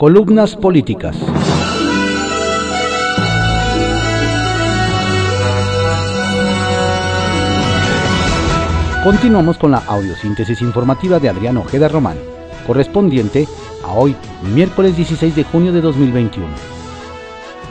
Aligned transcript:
Columnas 0.00 0.56
políticas. 0.56 1.14
Continuamos 9.04 9.58
con 9.58 9.72
la 9.72 9.82
audiosíntesis 9.86 10.62
informativa 10.62 11.18
de 11.18 11.28
Adrián 11.28 11.58
Ojeda 11.58 11.88
Román, 11.88 12.16
correspondiente 12.66 13.46
a 13.84 13.92
hoy, 13.92 14.16
miércoles 14.54 14.96
16 14.96 15.36
de 15.36 15.44
junio 15.44 15.70
de 15.70 15.82
2021. 15.82 16.48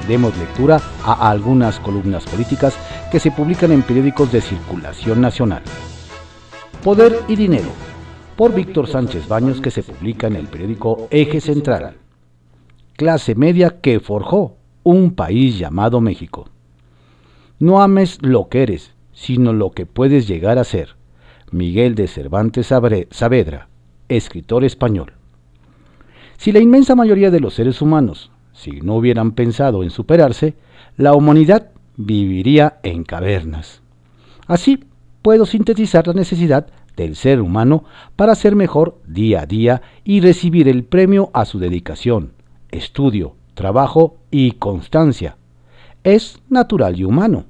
Demos 0.08 0.38
lectura 0.38 0.80
a 1.04 1.32
algunas 1.32 1.80
columnas 1.80 2.26
políticas 2.26 2.78
que 3.12 3.20
se 3.20 3.32
publican 3.32 3.72
en 3.72 3.82
periódicos 3.82 4.32
de 4.32 4.42
circulación 4.42 5.20
nacional. 5.20 5.64
Poder 6.84 7.22
y 7.28 7.36
Dinero, 7.36 7.72
por 8.38 8.54
Víctor 8.54 8.88
Sánchez 8.88 9.28
Baños, 9.28 9.60
que 9.60 9.72
se 9.72 9.82
publica 9.82 10.28
en 10.28 10.36
el 10.36 10.46
periódico 10.46 11.08
Eje 11.10 11.42
Central. 11.42 11.96
Clase 13.00 13.34
media 13.34 13.80
que 13.80 14.02
forjó 14.02 14.58
un 14.84 15.12
país 15.12 15.58
llamado 15.58 16.02
México. 16.02 16.50
No 17.58 17.82
ames 17.82 18.22
lo 18.22 18.50
que 18.50 18.62
eres, 18.62 18.94
sino 19.14 19.54
lo 19.54 19.72
que 19.72 19.86
puedes 19.86 20.28
llegar 20.28 20.58
a 20.58 20.66
ser. 20.66 20.98
Miguel 21.50 21.96
de 21.96 22.10
Cervantes 22.10 22.68
Saavedra, 22.68 23.70
escritor 24.10 24.66
español. 24.66 25.14
Si 26.36 26.52
la 26.52 26.60
inmensa 26.60 26.94
mayoría 26.94 27.32
de 27.32 27.40
los 27.40 27.54
seres 27.54 27.82
humanos, 27.82 28.32
si 28.52 28.82
no 28.82 28.98
hubieran 28.98 29.32
pensado 29.32 29.82
en 29.84 29.92
superarse, 29.92 30.56
la 30.98 31.14
humanidad 31.14 31.70
viviría 31.96 32.80
en 32.84 33.06
cavernas. 33.06 33.82
Así 34.46 34.84
puedo 35.22 35.46
sintetizar 35.46 36.06
la 36.06 36.14
necesidad 36.14 36.68
del 36.98 37.16
ser 37.16 37.40
humano 37.40 37.86
para 38.18 38.36
ser 38.36 38.58
mejor 38.58 39.00
día 39.08 39.44
a 39.44 39.46
día 39.46 39.82
y 40.04 40.20
recibir 40.20 40.68
el 40.68 40.84
premio 40.84 41.30
a 41.32 41.46
su 41.46 41.60
dedicación, 41.60 42.34
estudio, 42.72 43.36
trabajo 43.54 44.18
y 44.32 44.52
constancia. 44.52 45.38
Es 46.04 46.40
natural 46.50 47.00
y 47.00 47.04
humano. 47.04 47.46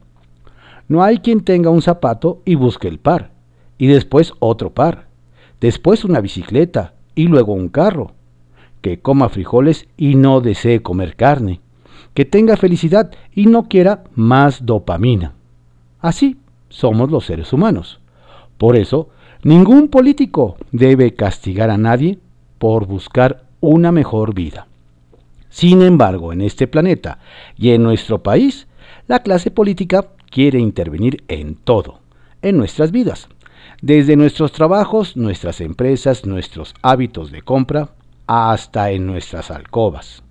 No 0.87 1.03
hay 1.03 1.19
quien 1.19 1.41
tenga 1.41 1.69
un 1.69 1.81
zapato 1.81 2.41
y 2.45 2.55
busque 2.55 2.87
el 2.87 2.99
par 2.99 3.31
y 3.79 3.87
después 3.87 4.33
otro 4.39 4.71
par, 4.71 5.07
después 5.59 6.05
una 6.05 6.21
bicicleta 6.21 6.93
y 7.15 7.27
luego 7.27 7.53
un 7.53 7.69
carro, 7.69 8.11
que 8.81 8.99
coma 8.99 9.29
frijoles 9.29 9.87
y 9.97 10.15
no 10.15 10.41
desee 10.41 10.81
comer 10.81 11.15
carne, 11.15 11.61
que 12.13 12.25
tenga 12.25 12.57
felicidad 12.57 13.11
y 13.33 13.47
no 13.47 13.67
quiera 13.67 14.03
más 14.13 14.65
dopamina. 14.65 15.33
Así 15.99 16.37
somos 16.69 17.09
los 17.09 17.25
seres 17.25 17.51
humanos. 17.53 17.99
Por 18.57 18.75
eso, 18.75 19.09
ningún 19.43 19.87
político 19.87 20.57
debe 20.71 21.13
castigar 21.13 21.69
a 21.69 21.77
nadie 21.77 22.19
por 22.57 22.85
buscar 22.85 23.45
una 23.61 23.91
mejor 23.91 24.33
vida. 24.33 24.68
Sin 25.49 25.81
embargo, 25.81 26.31
en 26.31 26.41
este 26.41 26.67
planeta 26.67 27.19
y 27.57 27.71
en 27.71 27.83
nuestro 27.83 28.21
país, 28.21 28.67
la 29.07 29.19
clase 29.19 29.51
política 29.51 30.07
quiere 30.29 30.59
intervenir 30.59 31.23
en 31.27 31.55
todo, 31.55 31.99
en 32.41 32.57
nuestras 32.57 32.91
vidas, 32.91 33.27
desde 33.81 34.15
nuestros 34.15 34.51
trabajos, 34.51 35.17
nuestras 35.17 35.61
empresas, 35.61 36.25
nuestros 36.25 36.75
hábitos 36.81 37.31
de 37.31 37.41
compra, 37.41 37.89
hasta 38.27 38.91
en 38.91 39.07
nuestras 39.07 39.49
alcobas. 39.49 40.21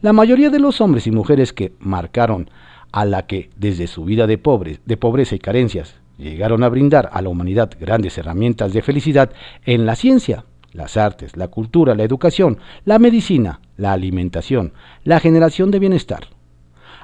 La 0.00 0.12
mayoría 0.12 0.50
de 0.50 0.60
los 0.60 0.80
hombres 0.80 1.06
y 1.08 1.10
mujeres 1.10 1.52
que 1.52 1.72
marcaron 1.80 2.48
a 2.92 3.04
la 3.04 3.26
que 3.26 3.50
desde 3.56 3.88
su 3.88 4.04
vida 4.04 4.28
de, 4.28 4.38
de 4.84 4.96
pobreza 4.96 5.34
y 5.34 5.38
carencias 5.40 5.96
llegaron 6.18 6.62
a 6.62 6.68
brindar 6.68 7.10
a 7.12 7.20
la 7.22 7.28
humanidad 7.28 7.72
grandes 7.80 8.16
herramientas 8.16 8.72
de 8.72 8.82
felicidad 8.82 9.32
en 9.64 9.86
la 9.86 9.96
ciencia, 9.96 10.44
las 10.72 10.96
artes, 10.96 11.36
la 11.36 11.48
cultura, 11.48 11.94
la 11.94 12.04
educación, 12.04 12.58
la 12.84 12.98
medicina, 12.98 13.60
la 13.76 13.92
alimentación, 13.92 14.72
la 15.04 15.20
generación 15.20 15.70
de 15.70 15.78
bienestar. 15.78 16.28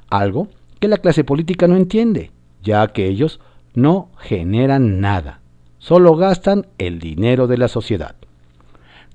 Algo 0.09 0.49
que 0.81 0.89
la 0.89 0.99
clase 0.99 1.25
política 1.25 1.69
no 1.69 1.77
entiende, 1.77 2.31
ya 2.63 2.87
que 2.89 3.07
ellos 3.07 3.41
no 3.75 4.11
generan 4.19 5.01
nada 5.01 5.43
solo 5.83 6.15
gastan 6.15 6.69
el 6.79 7.01
dinero 7.01 7.49
de 7.49 7.59
la 7.59 7.67
sociedad. 7.67 8.15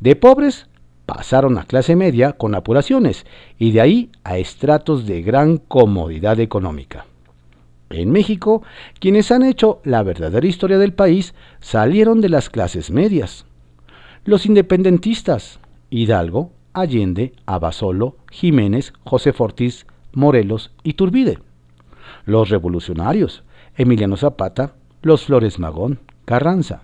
De 0.02 0.18
pobres 0.18 0.68
pasaron 1.06 1.58
a 1.58 1.64
clase 1.64 1.96
media 1.96 2.34
con 2.34 2.56
apuraciones 2.56 3.26
y 3.58 3.72
de 3.72 3.80
ahí 3.80 4.12
a 4.26 4.38
estratos 4.38 5.08
de 5.08 5.22
gran 5.22 5.58
comodidad 5.58 6.42
económica. 6.42 7.06
En 7.90 8.12
México, 8.12 8.64
quienes 9.00 9.32
han 9.32 9.44
hecho 9.44 9.80
la 9.86 10.04
verdadera 10.04 10.46
historia 10.46 10.78
del 10.78 10.94
país 10.94 11.34
salieron 11.62 12.20
de 12.20 12.28
las 12.28 12.50
clases 12.50 12.92
medias. 12.92 13.46
Los 14.26 14.46
independentistas, 14.46 15.62
Hidalgo, 15.90 16.52
Allende, 16.78 17.34
Abasolo, 17.48 18.18
Jiménez, 18.30 18.94
José 19.04 19.34
Fortis, 19.34 19.88
Morelos 20.14 20.72
y 20.84 20.94
Turbide. 20.94 21.40
Los 22.26 22.50
revolucionarios, 22.50 23.44
Emiliano 23.76 24.16
Zapata, 24.16 24.76
los 25.02 25.26
Flores 25.26 25.58
Magón, 25.58 26.00
Carranza. 26.26 26.84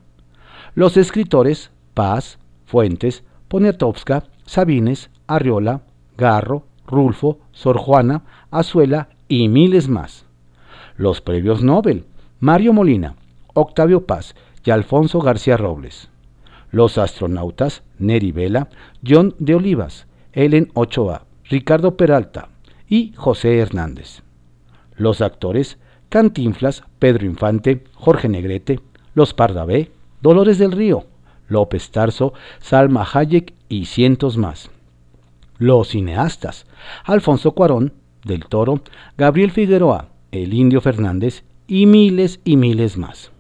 Los 0.74 0.98
escritores 0.98 1.70
Paz, 1.94 2.40
Fuentes, 2.66 3.24
Poniatowska, 3.48 4.24
Sabines, 4.46 5.12
Arriola, 5.28 5.84
Garro, 6.18 6.66
Rulfo, 6.88 7.38
Sor 7.52 7.78
Juana, 7.78 8.24
Azuela 8.50 9.10
y 9.28 9.48
miles 9.48 9.90
más. 9.90 10.26
Los 10.98 11.22
previos 11.22 11.62
Nobel, 11.62 12.06
Mario 12.40 12.74
Molina, 12.74 13.16
Octavio 13.54 14.08
Paz 14.08 14.34
y 14.66 14.72
Alfonso 14.72 15.20
García 15.20 15.56
Robles. 15.56 16.10
Los 16.74 16.98
astronautas, 16.98 17.84
Neri 18.00 18.32
Vela, 18.32 18.68
John 19.08 19.36
de 19.38 19.54
Olivas, 19.54 20.08
Ellen 20.32 20.72
Ochoa, 20.74 21.28
Ricardo 21.44 21.96
Peralta 21.98 22.50
y 22.90 23.14
José 23.16 23.60
Hernández. 23.60 24.24
Los 24.96 25.22
actores, 25.22 25.78
Cantinflas, 26.10 26.84
Pedro 26.98 27.28
Infante, 27.28 27.84
Jorge 27.94 28.28
Negrete, 28.28 28.80
los 29.14 29.36
Pardavé, 29.36 29.92
Dolores 30.20 30.58
del 30.58 30.72
Río, 30.72 31.06
López 31.48 31.92
Tarso, 31.92 32.34
Salma 32.60 33.08
Hayek 33.14 33.54
y 33.70 33.86
cientos 33.86 34.40
más. 34.40 34.72
Los 35.60 35.90
cineastas, 35.90 36.66
Alfonso 37.04 37.52
Cuarón, 37.52 37.94
Del 38.26 38.46
Toro, 38.46 38.82
Gabriel 39.16 39.52
Figueroa, 39.52 40.08
El 40.32 40.56
Indio 40.56 40.82
Fernández 40.82 41.44
y 41.68 41.86
miles 41.86 42.40
y 42.44 42.58
miles 42.58 42.98
más. 42.98 43.32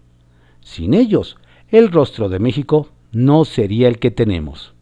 Sin 0.62 0.94
ellos, 0.94 1.38
el 1.70 1.92
rostro 1.92 2.30
de 2.30 2.38
México 2.38 2.90
no 3.14 3.46
sería 3.46 3.88
el 3.88 4.00
que 4.00 4.12
tenemos. 4.12 4.74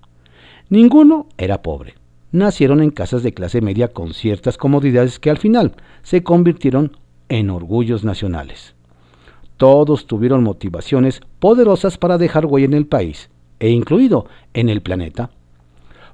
Ninguno 0.69 1.27
era 1.37 1.61
pobre. 1.61 1.95
Nacieron 2.31 2.81
en 2.81 2.91
casas 2.91 3.23
de 3.23 3.33
clase 3.33 3.59
media 3.59 3.89
con 3.89 4.13
ciertas 4.13 4.57
comodidades 4.57 5.19
que 5.19 5.29
al 5.29 5.37
final 5.37 5.75
se 6.01 6.23
convirtieron 6.23 6.97
en 7.27 7.49
orgullos 7.49 8.05
nacionales. 8.05 8.73
Todos 9.57 10.07
tuvieron 10.07 10.43
motivaciones 10.43 11.21
poderosas 11.39 11.97
para 11.97 12.17
dejar 12.17 12.45
huella 12.45 12.65
en 12.65 12.73
el 12.73 12.87
país, 12.87 13.29
e 13.59 13.69
incluido 13.69 14.25
en 14.53 14.69
el 14.69 14.81
planeta. 14.81 15.29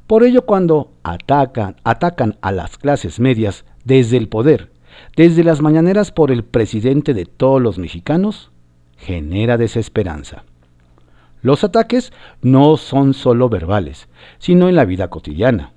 Por 0.08 0.24
ello, 0.24 0.46
cuando 0.46 0.92
atacan, 1.04 1.76
atacan 1.84 2.38
a 2.42 2.52
las 2.52 2.78
clases 2.78 3.20
medias 3.20 3.64
desde 3.86 4.18
el 4.18 4.28
poder, 4.28 4.72
desde 5.16 5.44
las 5.44 5.62
mañaneras 5.62 6.12
por 6.12 6.32
el 6.32 6.44
presidente 6.44 7.14
de 7.14 7.26
todos 7.26 7.62
los 7.62 7.78
mexicanos, 7.78 8.52
genera 8.98 9.58
desesperanza. 9.58 10.44
Los 11.48 11.64
ataques 11.64 12.12
no 12.42 12.76
son 12.76 13.14
solo 13.14 13.48
verbales, 13.48 14.10
sino 14.38 14.68
en 14.68 14.76
la 14.76 14.84
vida 14.84 15.08
cotidiana. 15.08 15.72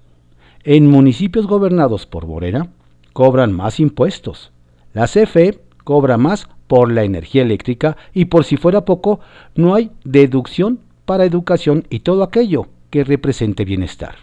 En 0.64 0.90
municipios 0.90 1.46
gobernados 1.46 2.06
por 2.06 2.26
Morena, 2.26 2.70
cobran 3.12 3.52
más 3.52 3.78
impuestos. 3.78 4.50
La 4.94 5.06
CFE 5.06 5.60
cobra 5.84 6.16
más 6.16 6.48
por 6.66 6.90
la 6.90 7.04
energía 7.04 7.42
eléctrica 7.42 7.96
y 8.12 8.24
por 8.24 8.42
si 8.42 8.56
fuera 8.56 8.84
poco, 8.84 9.20
no 9.54 9.76
hay 9.76 9.92
deducción 10.02 10.80
para 11.04 11.24
educación 11.24 11.86
y 11.88 12.00
todo 12.00 12.24
aquello 12.24 12.66
que 12.90 13.04
represente 13.04 13.64
bienestar. 13.64 14.16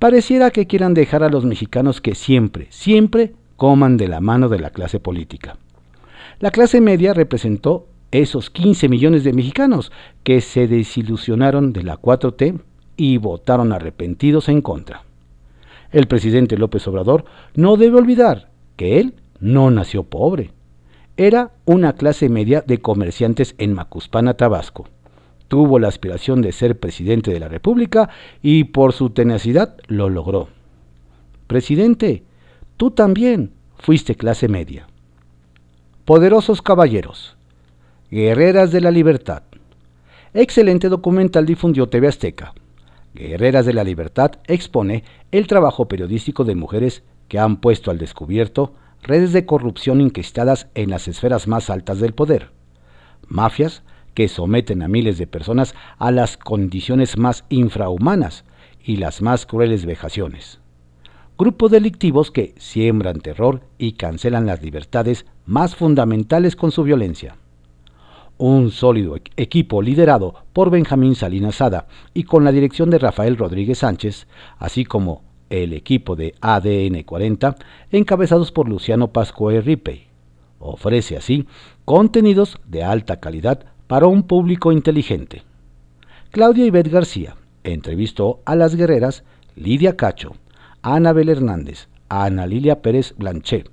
Pareciera 0.00 0.50
que 0.50 0.66
quieran 0.66 0.92
dejar 0.92 1.22
a 1.22 1.30
los 1.30 1.44
mexicanos 1.44 2.00
que 2.00 2.16
siempre, 2.16 2.66
siempre 2.70 3.32
coman 3.54 3.96
de 3.96 4.08
la 4.08 4.20
mano 4.20 4.48
de 4.48 4.58
la 4.58 4.70
clase 4.70 4.98
política. 4.98 5.56
La 6.40 6.50
clase 6.50 6.80
media 6.80 7.14
representó 7.14 7.86
esos 8.12 8.50
15 8.50 8.88
millones 8.88 9.24
de 9.24 9.32
mexicanos 9.32 9.90
que 10.22 10.40
se 10.40 10.68
desilusionaron 10.68 11.72
de 11.72 11.82
la 11.82 12.00
4T 12.00 12.60
y 12.96 13.16
votaron 13.16 13.72
arrepentidos 13.72 14.48
en 14.48 14.60
contra. 14.60 15.04
El 15.90 16.06
presidente 16.06 16.56
López 16.56 16.86
Obrador 16.86 17.24
no 17.54 17.76
debe 17.76 17.98
olvidar 17.98 18.50
que 18.76 19.00
él 19.00 19.14
no 19.40 19.70
nació 19.70 20.04
pobre 20.04 20.52
era 21.16 21.50
una 21.66 21.92
clase 21.94 22.28
media 22.28 22.62
de 22.66 22.78
comerciantes 22.78 23.54
en 23.58 23.74
Macuspana, 23.74 24.34
Tabasco. 24.34 24.88
Tuvo 25.48 25.78
la 25.78 25.88
aspiración 25.88 26.40
de 26.40 26.52
ser 26.52 26.78
presidente 26.78 27.30
de 27.30 27.40
la 27.40 27.48
República 27.48 28.08
y 28.42 28.64
por 28.64 28.94
su 28.94 29.10
tenacidad 29.10 29.76
lo 29.88 30.08
logró. 30.08 30.48
Presidente, 31.46 32.22
tú 32.78 32.92
también 32.92 33.52
fuiste 33.78 34.14
clase 34.14 34.48
media. 34.48 34.86
Poderosos 36.06 36.62
caballeros, 36.62 37.36
guerreras 38.12 38.70
de 38.70 38.82
la 38.82 38.90
libertad. 38.90 39.44
Excelente 40.34 40.90
documental 40.90 41.46
difundió 41.46 41.88
TV 41.88 42.08
Azteca. 42.08 42.52
Guerreras 43.14 43.64
de 43.64 43.72
la 43.72 43.84
Libertad 43.84 44.32
expone 44.48 45.02
el 45.30 45.46
trabajo 45.46 45.88
periodístico 45.88 46.44
de 46.44 46.54
mujeres 46.54 47.04
que 47.28 47.38
han 47.38 47.56
puesto 47.56 47.90
al 47.90 47.96
descubierto 47.96 48.74
redes 49.02 49.32
de 49.32 49.46
corrupción 49.46 50.02
inquistadas 50.02 50.66
en 50.74 50.90
las 50.90 51.08
esferas 51.08 51.48
más 51.48 51.70
altas 51.70 52.00
del 52.00 52.12
poder, 52.12 52.50
mafias 53.28 53.82
que 54.12 54.28
someten 54.28 54.82
a 54.82 54.88
miles 54.88 55.16
de 55.16 55.26
personas 55.26 55.74
a 55.96 56.10
las 56.10 56.36
condiciones 56.36 57.16
más 57.16 57.46
infrahumanas 57.48 58.44
y 58.84 58.96
las 58.96 59.22
más 59.22 59.46
crueles 59.46 59.86
vejaciones. 59.86 60.60
Grupos 61.38 61.70
delictivos 61.70 62.30
que 62.30 62.54
siembran 62.58 63.20
terror 63.20 63.62
y 63.78 63.92
cancelan 63.92 64.44
las 64.44 64.60
libertades 64.60 65.24
más 65.46 65.76
fundamentales 65.76 66.56
con 66.56 66.72
su 66.72 66.82
violencia. 66.82 67.36
Un 68.44 68.72
sólido 68.72 69.14
equipo 69.36 69.82
liderado 69.82 70.34
por 70.52 70.68
Benjamín 70.68 71.14
Salinas 71.14 71.54
Sada 71.54 71.86
y 72.12 72.24
con 72.24 72.42
la 72.42 72.50
dirección 72.50 72.90
de 72.90 72.98
Rafael 72.98 73.36
Rodríguez 73.36 73.78
Sánchez, 73.78 74.26
así 74.58 74.84
como 74.84 75.22
el 75.48 75.72
equipo 75.72 76.16
de 76.16 76.34
ADN 76.40 77.04
40, 77.04 77.54
encabezados 77.92 78.50
por 78.50 78.68
Luciano 78.68 79.12
Pascua 79.12 79.52
Ripey. 79.60 80.08
Ofrece 80.58 81.16
así 81.16 81.46
contenidos 81.84 82.58
de 82.66 82.82
alta 82.82 83.20
calidad 83.20 83.64
para 83.86 84.08
un 84.08 84.24
público 84.24 84.72
inteligente. 84.72 85.44
Claudia 86.32 86.66
Ibet 86.66 86.88
García 86.88 87.36
entrevistó 87.62 88.40
a 88.44 88.56
las 88.56 88.74
guerreras 88.74 89.22
Lidia 89.54 89.96
Cacho, 89.96 90.32
Anabel 90.82 91.28
Hernández, 91.28 91.86
Ana 92.08 92.48
Lilia 92.48 92.82
Pérez 92.82 93.14
Blanchet, 93.16 93.70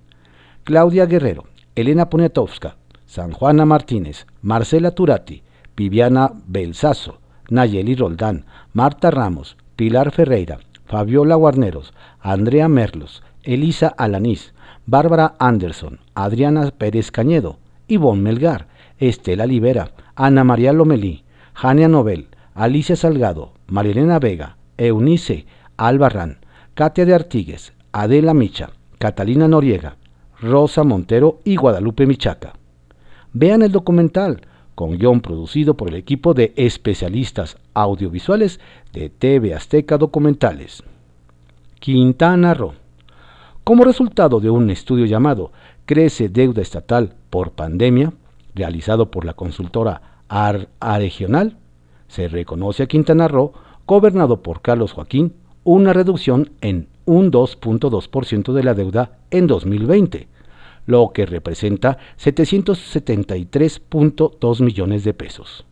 Claudia 0.64 1.08
Guerrero, 1.08 1.46
Elena 1.74 2.12
Poniatowska, 2.12 2.76
San 3.10 3.32
Juana 3.32 3.66
Martínez, 3.66 4.28
Marcela 4.44 4.92
Turati, 4.92 5.42
Viviana 5.76 6.32
Belsazo, 6.46 7.18
Nayeli 7.50 7.96
Roldán, 7.96 8.46
Marta 8.72 9.10
Ramos, 9.10 9.58
Pilar 9.76 10.12
Ferreira, 10.12 10.60
Fabiola 10.86 11.34
Guarneros, 11.34 11.92
Andrea 12.20 12.68
Merlos, 12.68 13.24
Elisa 13.42 13.88
Alanís, 13.88 14.54
Bárbara 14.86 15.34
Anderson, 15.40 16.02
Adriana 16.14 16.70
Pérez 16.70 17.10
Cañedo, 17.10 17.58
Ivonne 17.88 18.22
Melgar, 18.22 18.68
Estela 19.00 19.48
Libera, 19.48 19.90
Ana 20.16 20.44
María 20.44 20.72
Lomelí, 20.72 21.24
Jania 21.56 21.88
Nobel, 21.88 22.28
Alicia 22.54 22.96
Salgado, 22.96 23.54
Marilena 23.66 24.20
Vega, 24.20 24.58
Eunice 24.78 25.48
Albarrán, 25.78 26.46
Katia 26.76 27.08
de 27.08 27.16
Artigues, 27.16 27.74
Adela 27.92 28.36
Micha, 28.36 28.70
Catalina 29.00 29.48
Noriega, 29.48 29.96
Rosa 30.40 30.84
Montero 30.84 31.40
y 31.44 31.56
Guadalupe 31.56 32.06
Michaca. 32.06 32.59
Vean 33.40 33.62
el 33.62 33.72
documental, 33.72 34.42
con 34.76 34.98
guion 34.98 35.22
producido 35.22 35.76
por 35.76 35.88
el 35.88 35.96
equipo 35.96 36.34
de 36.34 36.52
especialistas 36.58 37.56
audiovisuales 37.74 38.60
de 38.92 39.10
TV 39.10 39.54
Azteca 39.54 39.98
Documentales. 39.98 40.84
Quintana 41.80 42.54
Roo. 42.54 42.74
Como 43.64 43.86
resultado 43.86 44.42
de 44.42 44.50
un 44.50 44.70
estudio 44.70 45.06
llamado 45.06 45.54
Crece 45.86 46.28
deuda 46.28 46.62
estatal 46.62 47.14
por 47.30 47.52
pandemia, 47.52 48.12
realizado 48.56 49.10
por 49.10 49.24
la 49.24 49.36
consultora 49.36 50.20
AR 50.28 50.68
Regional, 50.82 51.56
se 52.10 52.28
reconoce 52.28 52.84
a 52.84 52.88
Quintana 52.88 53.30
Roo, 53.30 53.54
gobernado 53.88 54.44
por 54.44 54.62
Carlos 54.62 54.92
Joaquín, 54.92 55.34
una 55.64 55.94
reducción 55.94 56.52
en 56.60 56.90
un 57.06 57.32
2.2% 57.32 58.52
de 58.52 58.64
la 58.64 58.74
deuda 58.74 59.18
en 59.32 59.48
2020, 59.48 60.28
lo 60.90 61.12
que 61.14 61.26
representa 61.28 62.00
773.2 62.18 64.62
millones 64.62 65.04
de 65.04 65.14
pesos. 65.14 65.68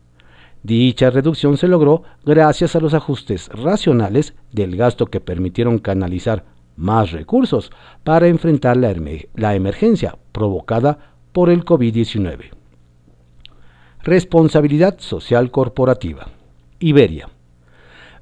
Dicha 0.61 1.09
reducción 1.09 1.57
se 1.57 1.67
logró 1.67 2.03
gracias 2.23 2.75
a 2.75 2.79
los 2.79 2.93
ajustes 2.93 3.49
racionales 3.49 4.35
del 4.51 4.77
gasto 4.77 5.07
que 5.07 5.19
permitieron 5.19 5.79
canalizar 5.79 6.45
más 6.75 7.09
recursos 7.11 7.71
para 8.03 8.27
enfrentar 8.27 8.77
la, 8.77 8.93
la 9.33 9.55
emergencia 9.55 10.19
provocada 10.31 11.15
por 11.31 11.49
el 11.49 11.65
COVID-19. 11.65 12.51
Responsabilidad 14.03 14.99
Social 14.99 15.49
Corporativa. 15.49 16.27
Iberia. 16.79 17.27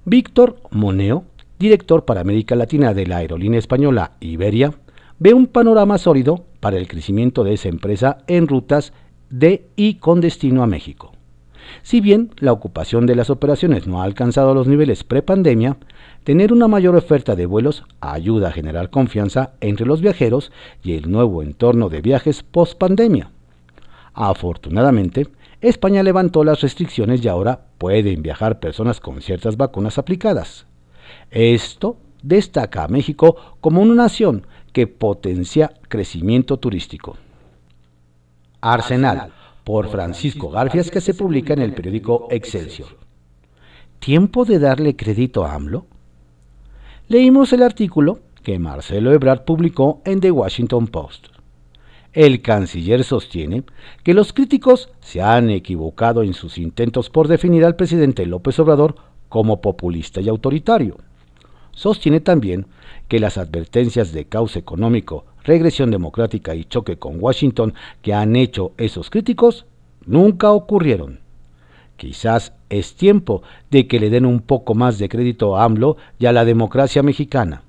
Víctor 0.06 0.62
Moneo, 0.72 1.26
director 1.60 2.06
para 2.06 2.22
América 2.22 2.56
Latina 2.56 2.94
de 2.94 3.06
la 3.06 3.18
aerolínea 3.18 3.60
española 3.60 4.14
Iberia, 4.22 4.72
ve 5.20 5.34
un 5.34 5.48
panorama 5.48 5.98
sólido 5.98 6.46
para 6.66 6.78
el 6.78 6.88
crecimiento 6.88 7.44
de 7.44 7.54
esa 7.54 7.70
empresa 7.70 8.18
en 8.26 8.48
rutas 8.48 8.92
de 9.30 9.68
y 9.76 10.00
con 10.00 10.20
destino 10.20 10.64
a 10.64 10.66
México. 10.66 11.12
Si 11.84 12.02
bien 12.02 12.32
la 12.40 12.54
ocupación 12.54 13.06
de 13.06 13.14
las 13.16 13.30
operaciones 13.30 13.86
no 13.86 14.02
ha 14.02 14.04
alcanzado 14.04 14.56
los 14.56 14.68
niveles 14.68 15.04
prepandemia, 15.04 15.78
tener 16.24 16.52
una 16.52 16.68
mayor 16.68 16.96
oferta 16.96 17.36
de 17.36 17.46
vuelos 17.46 17.84
ayuda 18.02 18.48
a 18.48 18.52
generar 18.52 18.90
confianza 18.90 19.52
entre 19.62 19.86
los 19.86 20.02
viajeros 20.02 20.52
y 20.82 20.94
el 20.94 21.12
nuevo 21.12 21.44
entorno 21.44 21.88
de 21.90 22.02
viajes 22.02 22.42
post 22.42 22.80
pandemia. 22.80 23.30
Afortunadamente, 24.16 25.28
España 25.62 26.02
levantó 26.02 26.44
las 26.44 26.62
restricciones 26.62 27.24
y 27.24 27.28
ahora 27.28 27.68
pueden 27.78 28.24
viajar 28.24 28.60
personas 28.60 29.00
con 29.00 29.22
ciertas 29.22 29.56
vacunas 29.56 30.00
aplicadas. 30.00 30.66
Esto 31.30 31.98
destaca 32.24 32.86
a 32.86 32.88
México 32.88 33.36
como 33.62 33.84
una 33.84 33.94
nación 33.94 34.48
que 34.76 34.88
potencia 34.88 35.72
crecimiento 35.88 36.58
turístico. 36.58 37.16
Arsenal, 38.60 39.32
por 39.64 39.88
Francisco 39.88 40.50
Garfias, 40.50 40.92
que 40.92 41.00
se 41.00 41.14
publica 41.14 41.54
en 41.54 41.62
el 41.62 41.74
periódico 41.74 42.28
Excelsior. 42.30 42.90
¿Tiempo 44.00 44.44
de 44.44 44.60
darle 44.60 44.98
crédito 44.98 45.46
a 45.46 45.54
AMLO? 45.54 45.86
Leímos 47.08 47.54
el 47.54 47.64
artículo 47.64 48.20
que 48.44 48.60
Marcelo 48.60 49.14
Ebrard 49.14 49.46
publicó 49.46 50.02
en 50.04 50.20
The 50.20 50.32
Washington 50.32 50.88
Post. 50.88 51.28
El 52.12 52.42
canciller 52.42 53.06
sostiene 53.06 53.64
que 54.04 54.14
los 54.14 54.34
críticos 54.34 54.90
se 55.00 55.22
han 55.22 55.52
equivocado 55.52 56.22
en 56.22 56.34
sus 56.34 56.58
intentos 56.58 57.10
por 57.10 57.30
definir 57.30 57.64
al 57.64 57.78
presidente 57.78 58.26
López 58.26 58.60
Obrador 58.60 58.96
como 59.30 59.62
populista 59.62 60.20
y 60.20 60.28
autoritario. 60.28 60.98
Sostiene 61.76 62.22
también 62.22 62.66
que 63.08 63.20
las 63.20 63.38
advertencias 63.38 64.12
de 64.12 64.26
causa 64.26 64.58
económico, 64.58 65.26
regresión 65.44 65.92
democrática 65.92 66.56
y 66.56 66.64
choque 66.66 66.98
con 66.98 67.22
Washington 67.22 67.74
que 68.02 68.14
han 68.14 68.36
hecho 68.36 68.72
esos 68.78 69.10
críticos 69.10 69.66
nunca 70.06 70.52
ocurrieron. 70.52 71.20
Quizás 71.98 72.54
es 72.70 72.96
tiempo 72.96 73.44
de 73.72 73.88
que 73.88 74.00
le 74.00 74.10
den 74.10 74.26
un 74.26 74.40
poco 74.40 74.74
más 74.74 74.98
de 74.98 75.08
crédito 75.08 75.56
a 75.56 75.64
AMLO 75.64 75.98
y 76.18 76.26
a 76.26 76.34
la 76.34 76.44
democracia 76.46 77.04
mexicana. 77.04 77.62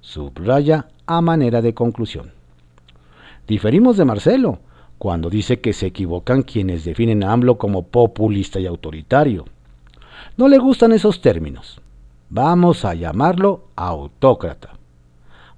Subraya 0.00 0.88
a 1.06 1.20
manera 1.20 1.60
de 1.60 1.74
conclusión. 1.74 2.32
Diferimos 3.46 3.96
de 3.96 4.04
Marcelo, 4.04 4.58
cuando 4.98 5.28
dice 5.28 5.60
que 5.60 5.72
se 5.72 5.86
equivocan 5.86 6.42
quienes 6.42 6.84
definen 6.84 7.24
a 7.24 7.32
AMLO 7.32 7.58
como 7.58 7.82
populista 7.82 8.60
y 8.60 8.66
autoritario. 8.66 9.44
No 10.36 10.48
le 10.48 10.58
gustan 10.58 10.92
esos 10.92 11.20
términos. 11.20 11.80
Vamos 12.30 12.84
a 12.84 12.94
llamarlo 12.94 13.68
autócrata. 13.76 14.74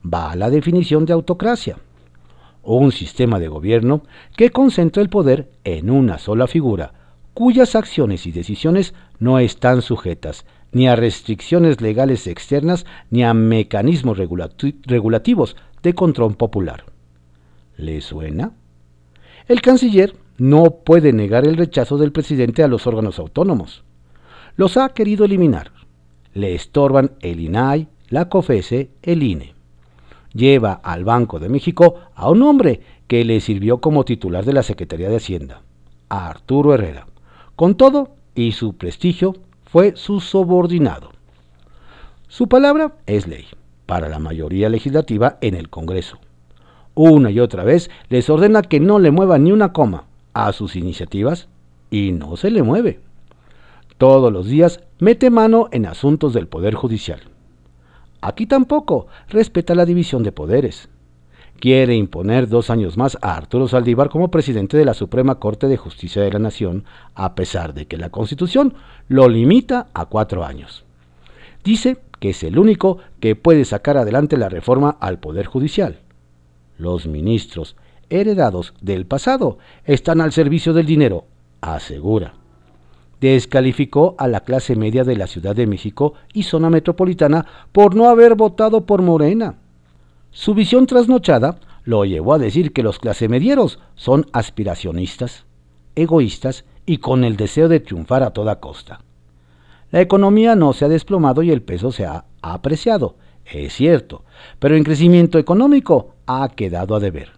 Va 0.04 0.32
a 0.32 0.36
la 0.36 0.50
definición 0.50 1.06
de 1.06 1.12
autocracia. 1.12 1.78
Un 2.62 2.90
sistema 2.92 3.38
de 3.38 3.48
gobierno 3.48 4.02
que 4.36 4.50
concentra 4.50 5.02
el 5.02 5.08
poder 5.08 5.50
en 5.64 5.90
una 5.90 6.18
sola 6.18 6.46
figura, 6.46 6.92
cuyas 7.34 7.76
acciones 7.76 8.26
y 8.26 8.32
decisiones 8.32 8.94
no 9.18 9.38
están 9.38 9.80
sujetas 9.80 10.44
ni 10.72 10.88
a 10.88 10.96
restricciones 10.96 11.80
legales 11.80 12.26
externas 12.26 12.84
ni 13.10 13.22
a 13.22 13.32
mecanismos 13.32 14.18
regulativos 14.18 15.56
de 15.82 15.94
control 15.94 16.36
popular. 16.36 16.84
¿Le 17.76 18.00
suena? 18.00 18.52
El 19.46 19.62
canciller 19.62 20.16
no 20.38 20.64
puede 20.84 21.12
negar 21.12 21.46
el 21.46 21.56
rechazo 21.56 21.96
del 21.96 22.12
presidente 22.12 22.62
a 22.62 22.68
los 22.68 22.86
órganos 22.86 23.18
autónomos. 23.18 23.84
Los 24.56 24.76
ha 24.76 24.88
querido 24.88 25.24
eliminar. 25.24 25.75
Le 26.36 26.54
estorban 26.54 27.12
el 27.20 27.40
INAI, 27.40 27.88
la 28.08 28.28
COFESE, 28.28 28.90
el 29.02 29.22
INE. 29.22 29.54
Lleva 30.32 30.72
al 30.72 31.04
Banco 31.04 31.38
de 31.38 31.48
México 31.48 31.96
a 32.14 32.30
un 32.30 32.42
hombre 32.42 32.80
que 33.06 33.24
le 33.24 33.40
sirvió 33.40 33.78
como 33.78 34.04
titular 34.04 34.44
de 34.44 34.52
la 34.52 34.62
Secretaría 34.62 35.08
de 35.08 35.16
Hacienda, 35.16 35.62
a 36.08 36.28
Arturo 36.28 36.74
Herrera. 36.74 37.06
Con 37.56 37.76
todo, 37.76 38.10
y 38.34 38.52
su 38.52 38.76
prestigio 38.76 39.34
fue 39.64 39.96
su 39.96 40.20
subordinado. 40.20 41.10
Su 42.28 42.48
palabra 42.48 42.92
es 43.06 43.26
ley 43.26 43.46
para 43.86 44.08
la 44.08 44.18
mayoría 44.18 44.68
legislativa 44.68 45.38
en 45.40 45.54
el 45.54 45.70
Congreso 45.70 46.18
una 46.96 47.30
y 47.30 47.40
otra 47.40 47.62
vez 47.62 47.90
les 48.08 48.28
ordena 48.28 48.62
que 48.62 48.80
no 48.80 48.98
le 48.98 49.12
mueva 49.12 49.38
ni 49.38 49.52
una 49.52 49.72
coma 49.72 50.04
a 50.32 50.52
sus 50.52 50.74
iniciativas 50.76 51.46
y 51.90 52.12
no 52.12 52.36
se 52.36 52.50
le 52.50 52.62
mueve. 52.62 53.00
Todos 53.98 54.30
los 54.30 54.46
días 54.46 54.80
mete 54.98 55.30
mano 55.30 55.68
en 55.72 55.86
asuntos 55.86 56.34
del 56.34 56.48
Poder 56.48 56.74
Judicial. 56.74 57.20
Aquí 58.20 58.46
tampoco 58.46 59.06
respeta 59.28 59.74
la 59.74 59.86
división 59.86 60.22
de 60.22 60.32
poderes. 60.32 60.90
Quiere 61.60 61.94
imponer 61.94 62.48
dos 62.48 62.68
años 62.68 62.98
más 62.98 63.16
a 63.22 63.34
Arturo 63.34 63.68
Saldívar 63.68 64.10
como 64.10 64.30
presidente 64.30 64.76
de 64.76 64.84
la 64.84 64.92
Suprema 64.92 65.36
Corte 65.36 65.66
de 65.66 65.78
Justicia 65.78 66.20
de 66.20 66.30
la 66.30 66.38
Nación, 66.38 66.84
a 67.14 67.34
pesar 67.34 67.72
de 67.72 67.86
que 67.86 67.96
la 67.96 68.10
Constitución 68.10 68.74
lo 69.08 69.30
limita 69.30 69.86
a 69.94 70.04
cuatro 70.04 70.44
años. 70.44 70.84
Dice 71.64 71.96
que 72.20 72.30
es 72.30 72.42
el 72.42 72.58
único 72.58 72.98
que 73.18 73.34
puede 73.34 73.64
sacar 73.64 73.96
adelante 73.96 74.36
la 74.36 74.50
reforma 74.50 74.98
al 75.00 75.20
Poder 75.20 75.46
Judicial. 75.46 76.00
Los 76.76 77.06
ministros 77.06 77.76
heredados 78.10 78.74
del 78.82 79.06
pasado 79.06 79.56
están 79.84 80.20
al 80.20 80.32
servicio 80.32 80.74
del 80.74 80.84
dinero, 80.84 81.24
asegura. 81.62 82.34
Descalificó 83.20 84.14
a 84.18 84.28
la 84.28 84.40
clase 84.40 84.76
media 84.76 85.04
de 85.04 85.16
la 85.16 85.26
Ciudad 85.26 85.56
de 85.56 85.66
México 85.66 86.14
y 86.32 86.42
zona 86.42 86.70
metropolitana 86.70 87.46
por 87.72 87.94
no 87.94 88.08
haber 88.08 88.34
votado 88.34 88.84
por 88.84 89.02
Morena. 89.02 89.54
Su 90.30 90.54
visión 90.54 90.86
trasnochada 90.86 91.58
lo 91.84 92.04
llevó 92.04 92.34
a 92.34 92.38
decir 92.38 92.72
que 92.72 92.82
los 92.82 92.98
clase 92.98 93.28
medieros 93.28 93.78
son 93.94 94.26
aspiracionistas, 94.32 95.46
egoístas 95.94 96.64
y 96.84 96.98
con 96.98 97.24
el 97.24 97.36
deseo 97.36 97.68
de 97.68 97.80
triunfar 97.80 98.22
a 98.22 98.30
toda 98.30 98.60
costa. 98.60 99.00
La 99.90 100.00
economía 100.00 100.56
no 100.56 100.72
se 100.72 100.84
ha 100.84 100.88
desplomado 100.88 101.42
y 101.42 101.50
el 101.50 101.62
peso 101.62 101.92
se 101.92 102.04
ha 102.04 102.24
apreciado, 102.42 103.16
es 103.44 103.72
cierto, 103.72 104.24
pero 104.58 104.76
en 104.76 104.84
crecimiento 104.84 105.38
económico 105.38 106.10
ha 106.26 106.48
quedado 106.50 106.96
a 106.96 107.00
deber. 107.00 107.30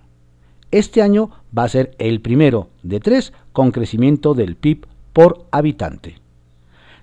Este 0.70 1.02
año 1.02 1.30
va 1.56 1.64
a 1.64 1.68
ser 1.68 1.94
el 1.98 2.20
primero 2.20 2.68
de 2.82 3.00
tres 3.00 3.32
con 3.52 3.70
crecimiento 3.70 4.34
del 4.34 4.56
PIB 4.56 4.86
por 5.12 5.46
habitante. 5.50 6.20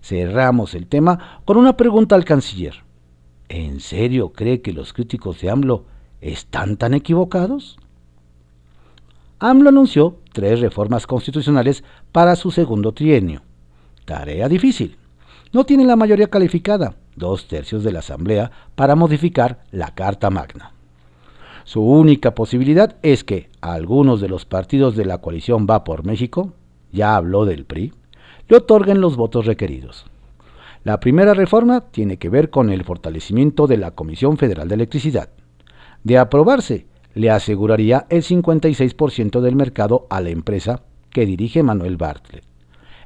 Cerramos 0.02 0.76
el 0.76 0.88
tema 0.88 1.42
con 1.46 1.58
una 1.58 1.78
pregunta 1.78 2.16
al 2.16 2.26
canciller. 2.26 2.84
¿En 3.50 3.80
serio 3.80 4.34
cree 4.34 4.62
que 4.62 4.74
los 4.74 4.94
críticos 4.94 5.42
de 5.42 5.50
AMLO 5.50 5.86
están 6.22 6.78
tan 6.78 6.94
equivocados? 6.94 7.78
AMLO 9.40 9.70
anunció 9.70 10.20
tres 10.32 10.60
reformas 10.60 11.08
constitucionales 11.08 11.84
para 12.12 12.36
su 12.36 12.52
segundo 12.52 12.94
trienio. 12.94 13.42
Tarea 14.06 14.48
difícil. 14.48 14.98
No 15.52 15.66
tiene 15.66 15.86
la 15.86 15.96
mayoría 15.96 16.30
calificada, 16.30 16.96
dos 17.16 17.48
tercios 17.48 17.84
de 17.84 17.92
la 17.92 18.00
Asamblea, 18.00 18.52
para 18.76 18.96
modificar 18.96 19.64
la 19.72 19.94
Carta 19.96 20.30
Magna. 20.30 20.74
Su 21.64 21.82
única 21.82 22.36
posibilidad 22.36 22.98
es 23.02 23.24
que 23.24 23.50
algunos 23.62 24.22
de 24.22 24.30
los 24.30 24.46
partidos 24.46 24.96
de 24.96 25.06
la 25.06 25.20
coalición 25.20 25.66
Va 25.70 25.84
por 25.84 26.06
México, 26.06 26.54
ya 26.96 27.16
habló 27.16 27.46
del 27.46 27.66
PRI, 27.66 27.94
le 28.48 28.58
otorguen 28.58 29.02
los 29.02 29.16
votos 29.18 29.46
requeridos. 29.46 30.06
La 30.84 31.00
primera 31.00 31.34
reforma 31.34 31.82
tiene 31.82 32.18
que 32.18 32.30
ver 32.30 32.50
con 32.50 32.72
el 32.72 32.84
fortalecimiento 32.84 33.68
de 33.68 33.78
la 33.78 33.92
Comisión 33.92 34.38
Federal 34.38 34.68
de 34.68 34.76
Electricidad. 34.76 35.30
De 36.04 36.18
aprobarse, 36.18 36.86
le 37.16 37.32
aseguraría 37.32 38.06
el 38.10 38.24
56% 38.24 39.42
del 39.42 39.56
mercado 39.56 40.06
a 40.10 40.22
la 40.22 40.30
empresa 40.30 40.84
que 41.10 41.26
dirige 41.26 41.64
Manuel 41.64 41.98
Bartlett. 41.98 42.44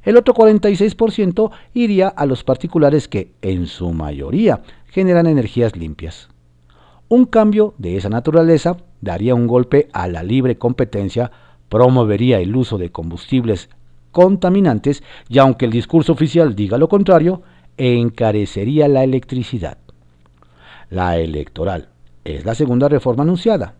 El 0.04 0.18
otro 0.18 0.34
46% 0.34 1.52
iría 1.74 2.08
a 2.08 2.26
los 2.26 2.44
particulares 2.44 3.08
que, 3.08 3.34
en 3.42 3.68
su 3.68 3.92
mayoría, 3.92 4.62
generan 4.88 5.28
energías 5.28 5.76
limpias. 5.76 6.30
Un 7.08 7.26
cambio 7.26 7.74
de 7.78 7.98
esa 7.98 8.10
naturaleza 8.10 8.78
daría 9.02 9.36
un 9.36 9.48
golpe 9.48 9.88
a 9.94 10.08
la 10.08 10.24
libre 10.24 10.58
competencia, 10.58 11.32
promovería 11.70 12.40
el 12.40 12.56
uso 12.56 12.78
de 12.78 12.92
combustibles 12.92 13.70
contaminantes 14.12 15.04
y 15.28 15.40
aunque 15.40 15.66
el 15.66 15.72
discurso 15.72 16.14
oficial 16.14 16.56
diga 16.56 16.78
lo 16.78 16.88
contrario, 16.88 17.42
encarecería 17.78 18.88
la 18.88 19.04
electricidad. 19.04 19.78
La 20.90 21.18
electoral 21.18 21.90
es 22.24 22.46
la 22.46 22.56
segunda 22.56 22.90
reforma 22.90 23.24
anunciada. 23.24 23.76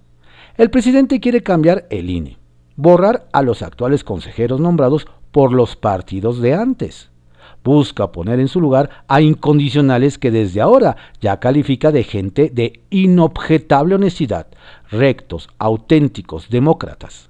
El 0.58 0.70
presidente 0.70 1.20
quiere 1.20 1.42
cambiar 1.42 1.86
el 1.90 2.10
INE, 2.10 2.38
borrar 2.76 3.28
a 3.34 3.42
los 3.42 3.62
actuales 3.62 4.04
consejeros 4.04 4.60
nombrados 4.60 5.08
por 5.32 5.54
los 5.54 5.76
partidos 5.76 6.40
de 6.42 6.54
antes. 6.54 7.10
Busca 7.64 8.12
poner 8.12 8.40
en 8.40 8.48
su 8.48 8.62
lugar 8.62 8.90
a 9.08 9.22
incondicionales 9.22 10.18
que 10.18 10.32
desde 10.32 10.62
ahora 10.62 10.96
ya 11.20 11.40
califica 11.40 11.92
de 11.92 12.04
gente 12.04 12.50
de 12.54 12.82
inobjetable 12.90 13.96
honestidad, 13.96 14.48
rectos, 14.90 15.50
auténticos, 15.58 16.50
demócratas. 16.50 17.30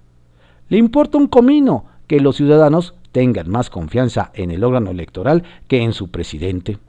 Le 0.68 0.78
importa 0.78 1.18
un 1.18 1.28
comino 1.28 1.86
que 2.10 2.20
los 2.20 2.38
ciudadanos 2.38 2.96
tengan 3.12 3.52
más 3.52 3.70
confianza 3.70 4.32
en 4.34 4.50
el 4.50 4.64
órgano 4.64 4.90
electoral 4.90 5.44
que 5.68 5.84
en 5.84 5.94
su 5.94 6.10
presidente. 6.10 6.80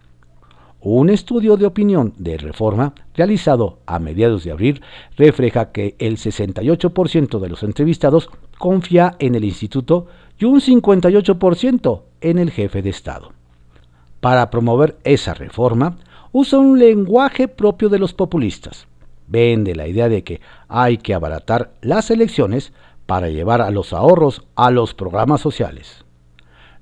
Un 0.81 1.11
estudio 1.11 1.59
de 1.59 1.67
opinión 1.67 2.15
de 2.17 2.39
reforma 2.39 2.95
realizado 3.15 3.81
a 3.85 3.99
mediados 3.99 4.45
de 4.45 4.53
abril 4.53 4.81
refleja 5.19 5.73
que 5.73 5.95
el 5.99 6.17
68% 6.17 7.39
de 7.39 7.49
los 7.51 7.63
entrevistados 7.63 8.31
confía 8.59 9.17
en 9.19 9.35
el 9.35 9.45
instituto 9.45 10.07
y 10.39 10.47
un 10.47 10.59
58% 10.59 12.01
en 12.23 12.39
el 12.39 12.51
jefe 12.51 12.81
de 12.81 12.89
Estado. 12.89 13.33
Para 14.21 14.49
promover 14.49 14.97
esa 15.05 15.35
reforma, 15.35 15.99
usa 16.33 16.59
un 16.59 16.79
lenguaje 16.79 17.47
propio 17.47 17.91
de 17.91 17.99
los 17.99 18.15
populistas. 18.15 18.87
Vende 19.27 19.75
la 19.75 19.87
idea 19.87 20.09
de 20.09 20.25
que 20.25 20.41
hay 20.67 20.97
que 20.97 21.13
abaratar 21.13 21.73
las 21.83 22.11
elecciones 22.11 22.73
para 23.11 23.29
llevar 23.29 23.61
a 23.61 23.73
los 23.73 23.93
ahorros 23.93 24.47
a 24.55 24.71
los 24.71 24.95
programas 24.95 25.41
sociales. 25.41 26.05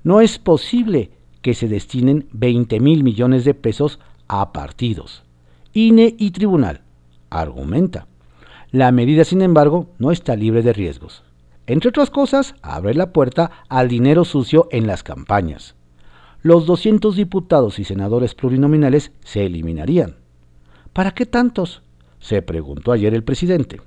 No 0.03 0.21
es 0.21 0.37
posible 0.37 1.09
que 1.41 1.55
se 1.55 1.67
destinen 1.67 2.27
20 2.33 2.79
mil 2.79 3.03
millones 3.03 3.45
de 3.45 3.55
pesos 3.55 3.99
a 4.27 4.53
partidos. 4.53 5.23
INE 5.73 6.15
y 6.19 6.29
tribunal, 6.29 6.81
argumenta. 7.31 8.05
La 8.69 8.91
medida, 8.91 9.25
sin 9.25 9.41
embargo, 9.41 9.87
no 9.97 10.11
está 10.11 10.35
libre 10.35 10.61
de 10.61 10.71
riesgos. 10.71 11.23
Entre 11.65 11.89
otras 11.89 12.11
cosas, 12.11 12.53
abre 12.61 12.93
la 12.93 13.11
puerta 13.11 13.49
al 13.67 13.87
dinero 13.87 14.23
sucio 14.23 14.67
en 14.69 14.85
las 14.85 15.01
campañas. 15.01 15.73
Los 16.43 16.67
200 16.67 17.15
diputados 17.15 17.79
y 17.79 17.85
senadores 17.85 18.35
plurinominales 18.35 19.13
se 19.21 19.47
eliminarían. 19.47 20.17
¿Para 20.93 21.09
qué 21.09 21.25
tantos? 21.25 21.81
se 22.19 22.43
preguntó 22.43 22.91
ayer 22.91 23.15
el 23.15 23.23
presidente. 23.23 23.81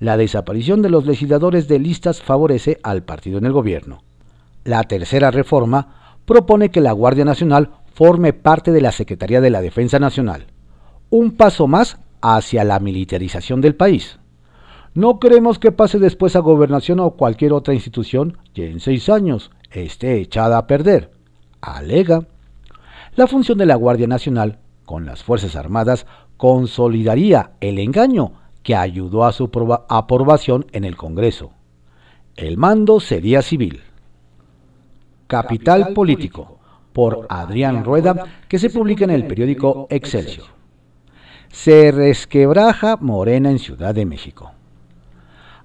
La 0.00 0.16
desaparición 0.16 0.82
de 0.82 0.90
los 0.90 1.06
legisladores 1.06 1.68
de 1.68 1.78
listas 1.78 2.20
favorece 2.20 2.78
al 2.82 3.02
partido 3.02 3.38
en 3.38 3.46
el 3.46 3.52
gobierno. 3.52 4.02
La 4.64 4.82
tercera 4.84 5.30
reforma 5.30 6.16
propone 6.24 6.70
que 6.70 6.80
la 6.80 6.92
Guardia 6.92 7.24
Nacional 7.24 7.70
forme 7.92 8.32
parte 8.32 8.72
de 8.72 8.80
la 8.80 8.92
Secretaría 8.92 9.40
de 9.40 9.50
la 9.50 9.60
Defensa 9.60 9.98
Nacional, 9.98 10.46
un 11.10 11.36
paso 11.36 11.66
más 11.66 11.98
hacia 12.20 12.64
la 12.64 12.80
militarización 12.80 13.60
del 13.60 13.76
país. 13.76 14.18
No 14.94 15.18
queremos 15.18 15.58
que 15.58 15.72
pase 15.72 15.98
después 15.98 16.36
a 16.36 16.40
gobernación 16.40 17.00
o 17.00 17.12
cualquier 17.12 17.52
otra 17.52 17.74
institución 17.74 18.38
y 18.54 18.62
en 18.62 18.80
seis 18.80 19.08
años 19.08 19.50
esté 19.70 20.20
echada 20.20 20.58
a 20.58 20.66
perder, 20.66 21.10
alega. 21.60 22.26
La 23.16 23.26
función 23.26 23.58
de 23.58 23.66
la 23.66 23.76
Guardia 23.76 24.06
Nacional 24.06 24.58
con 24.84 25.04
las 25.04 25.22
Fuerzas 25.22 25.56
Armadas 25.56 26.06
consolidaría 26.36 27.52
el 27.60 27.78
engaño 27.78 28.32
que 28.64 28.74
ayudó 28.74 29.24
a 29.24 29.32
su 29.32 29.50
aprobación 29.88 30.66
en 30.72 30.84
el 30.84 30.96
Congreso. 30.96 31.52
El 32.34 32.56
mando 32.56 32.98
sería 32.98 33.42
civil. 33.42 33.82
Capital 35.28 35.92
Político, 35.94 36.58
por 36.92 37.26
Adrián 37.28 37.84
Rueda, 37.84 38.24
que 38.48 38.58
se 38.58 38.70
publica 38.70 39.04
en 39.04 39.10
el 39.10 39.26
periódico 39.26 39.86
Excelsior. 39.90 40.46
Se 41.52 41.92
resquebraja 41.92 42.96
Morena 42.96 43.50
en 43.50 43.58
Ciudad 43.58 43.94
de 43.94 44.06
México. 44.06 44.50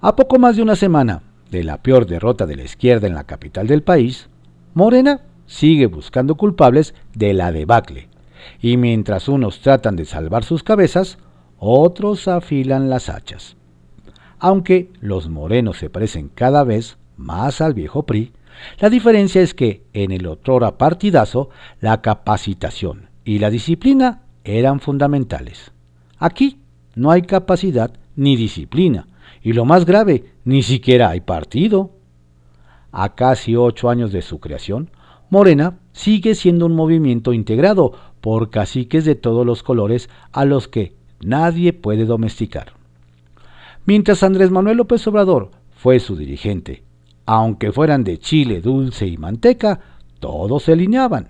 A 0.00 0.14
poco 0.14 0.38
más 0.38 0.56
de 0.56 0.62
una 0.62 0.76
semana 0.76 1.22
de 1.50 1.64
la 1.64 1.78
peor 1.78 2.06
derrota 2.06 2.46
de 2.46 2.56
la 2.56 2.62
izquierda 2.64 3.06
en 3.06 3.14
la 3.14 3.24
capital 3.24 3.66
del 3.66 3.82
país, 3.82 4.28
Morena 4.74 5.22
sigue 5.46 5.86
buscando 5.86 6.36
culpables 6.36 6.94
de 7.14 7.32
la 7.32 7.50
debacle, 7.50 8.08
y 8.60 8.76
mientras 8.76 9.28
unos 9.28 9.60
tratan 9.60 9.96
de 9.96 10.04
salvar 10.04 10.44
sus 10.44 10.62
cabezas, 10.62 11.18
otros 11.60 12.26
afilan 12.26 12.88
las 12.88 13.10
hachas. 13.10 13.56
Aunque 14.38 14.90
los 15.00 15.28
morenos 15.28 15.76
se 15.76 15.90
parecen 15.90 16.30
cada 16.34 16.64
vez 16.64 16.96
más 17.18 17.60
al 17.60 17.74
viejo 17.74 18.04
PRI, 18.04 18.32
la 18.78 18.88
diferencia 18.88 19.42
es 19.42 19.54
que 19.54 19.84
en 19.92 20.10
el 20.10 20.26
otrora 20.26 20.78
partidazo 20.78 21.50
la 21.80 22.00
capacitación 22.00 23.10
y 23.24 23.38
la 23.38 23.50
disciplina 23.50 24.22
eran 24.42 24.80
fundamentales. 24.80 25.72
Aquí 26.18 26.58
no 26.94 27.10
hay 27.10 27.22
capacidad 27.22 27.92
ni 28.16 28.36
disciplina, 28.36 29.06
y 29.42 29.52
lo 29.52 29.64
más 29.64 29.84
grave, 29.84 30.24
ni 30.44 30.62
siquiera 30.62 31.10
hay 31.10 31.20
partido. 31.20 31.92
A 32.92 33.14
casi 33.14 33.54
ocho 33.54 33.88
años 33.88 34.12
de 34.12 34.22
su 34.22 34.40
creación, 34.40 34.90
Morena 35.28 35.78
sigue 35.92 36.34
siendo 36.34 36.66
un 36.66 36.74
movimiento 36.74 37.32
integrado 37.32 37.92
por 38.20 38.50
caciques 38.50 39.04
de 39.04 39.14
todos 39.14 39.46
los 39.46 39.62
colores 39.62 40.10
a 40.32 40.44
los 40.44 40.66
que 40.66 40.99
nadie 41.20 41.72
puede 41.72 42.04
domesticar. 42.04 42.72
Mientras 43.86 44.22
Andrés 44.22 44.50
Manuel 44.50 44.76
López 44.76 45.06
Obrador 45.06 45.50
fue 45.74 46.00
su 46.00 46.16
dirigente 46.16 46.82
aunque 47.32 47.70
fueran 47.70 48.02
de 48.02 48.18
chile 48.18 48.60
dulce 48.60 49.06
y 49.06 49.16
manteca, 49.16 49.78
todos 50.18 50.64
se 50.64 50.72
alineaban. 50.72 51.28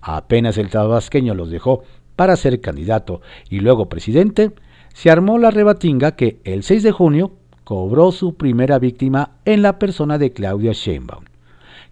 Apenas 0.00 0.58
el 0.58 0.68
tabasqueño 0.68 1.32
los 1.36 1.48
dejó 1.48 1.84
para 2.16 2.34
ser 2.34 2.60
candidato 2.60 3.20
y 3.48 3.60
luego 3.60 3.88
presidente, 3.88 4.50
se 4.94 5.12
armó 5.12 5.38
la 5.38 5.52
rebatinga 5.52 6.16
que 6.16 6.40
el 6.42 6.64
6 6.64 6.82
de 6.82 6.90
junio 6.90 7.34
cobró 7.62 8.10
su 8.10 8.34
primera 8.34 8.80
víctima 8.80 9.36
en 9.44 9.62
la 9.62 9.78
persona 9.78 10.18
de 10.18 10.32
Claudia 10.32 10.72
Sheinbaum, 10.72 11.22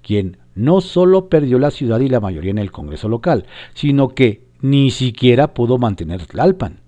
quien 0.02 0.38
no 0.56 0.80
solo 0.80 1.28
perdió 1.28 1.60
la 1.60 1.70
ciudad 1.70 2.00
y 2.00 2.08
la 2.08 2.18
mayoría 2.18 2.50
en 2.50 2.58
el 2.58 2.72
Congreso 2.72 3.08
local, 3.08 3.46
sino 3.74 4.08
que 4.08 4.42
ni 4.60 4.90
siquiera 4.90 5.54
pudo 5.54 5.78
mantener 5.78 6.26
Tlalpan. 6.26 6.80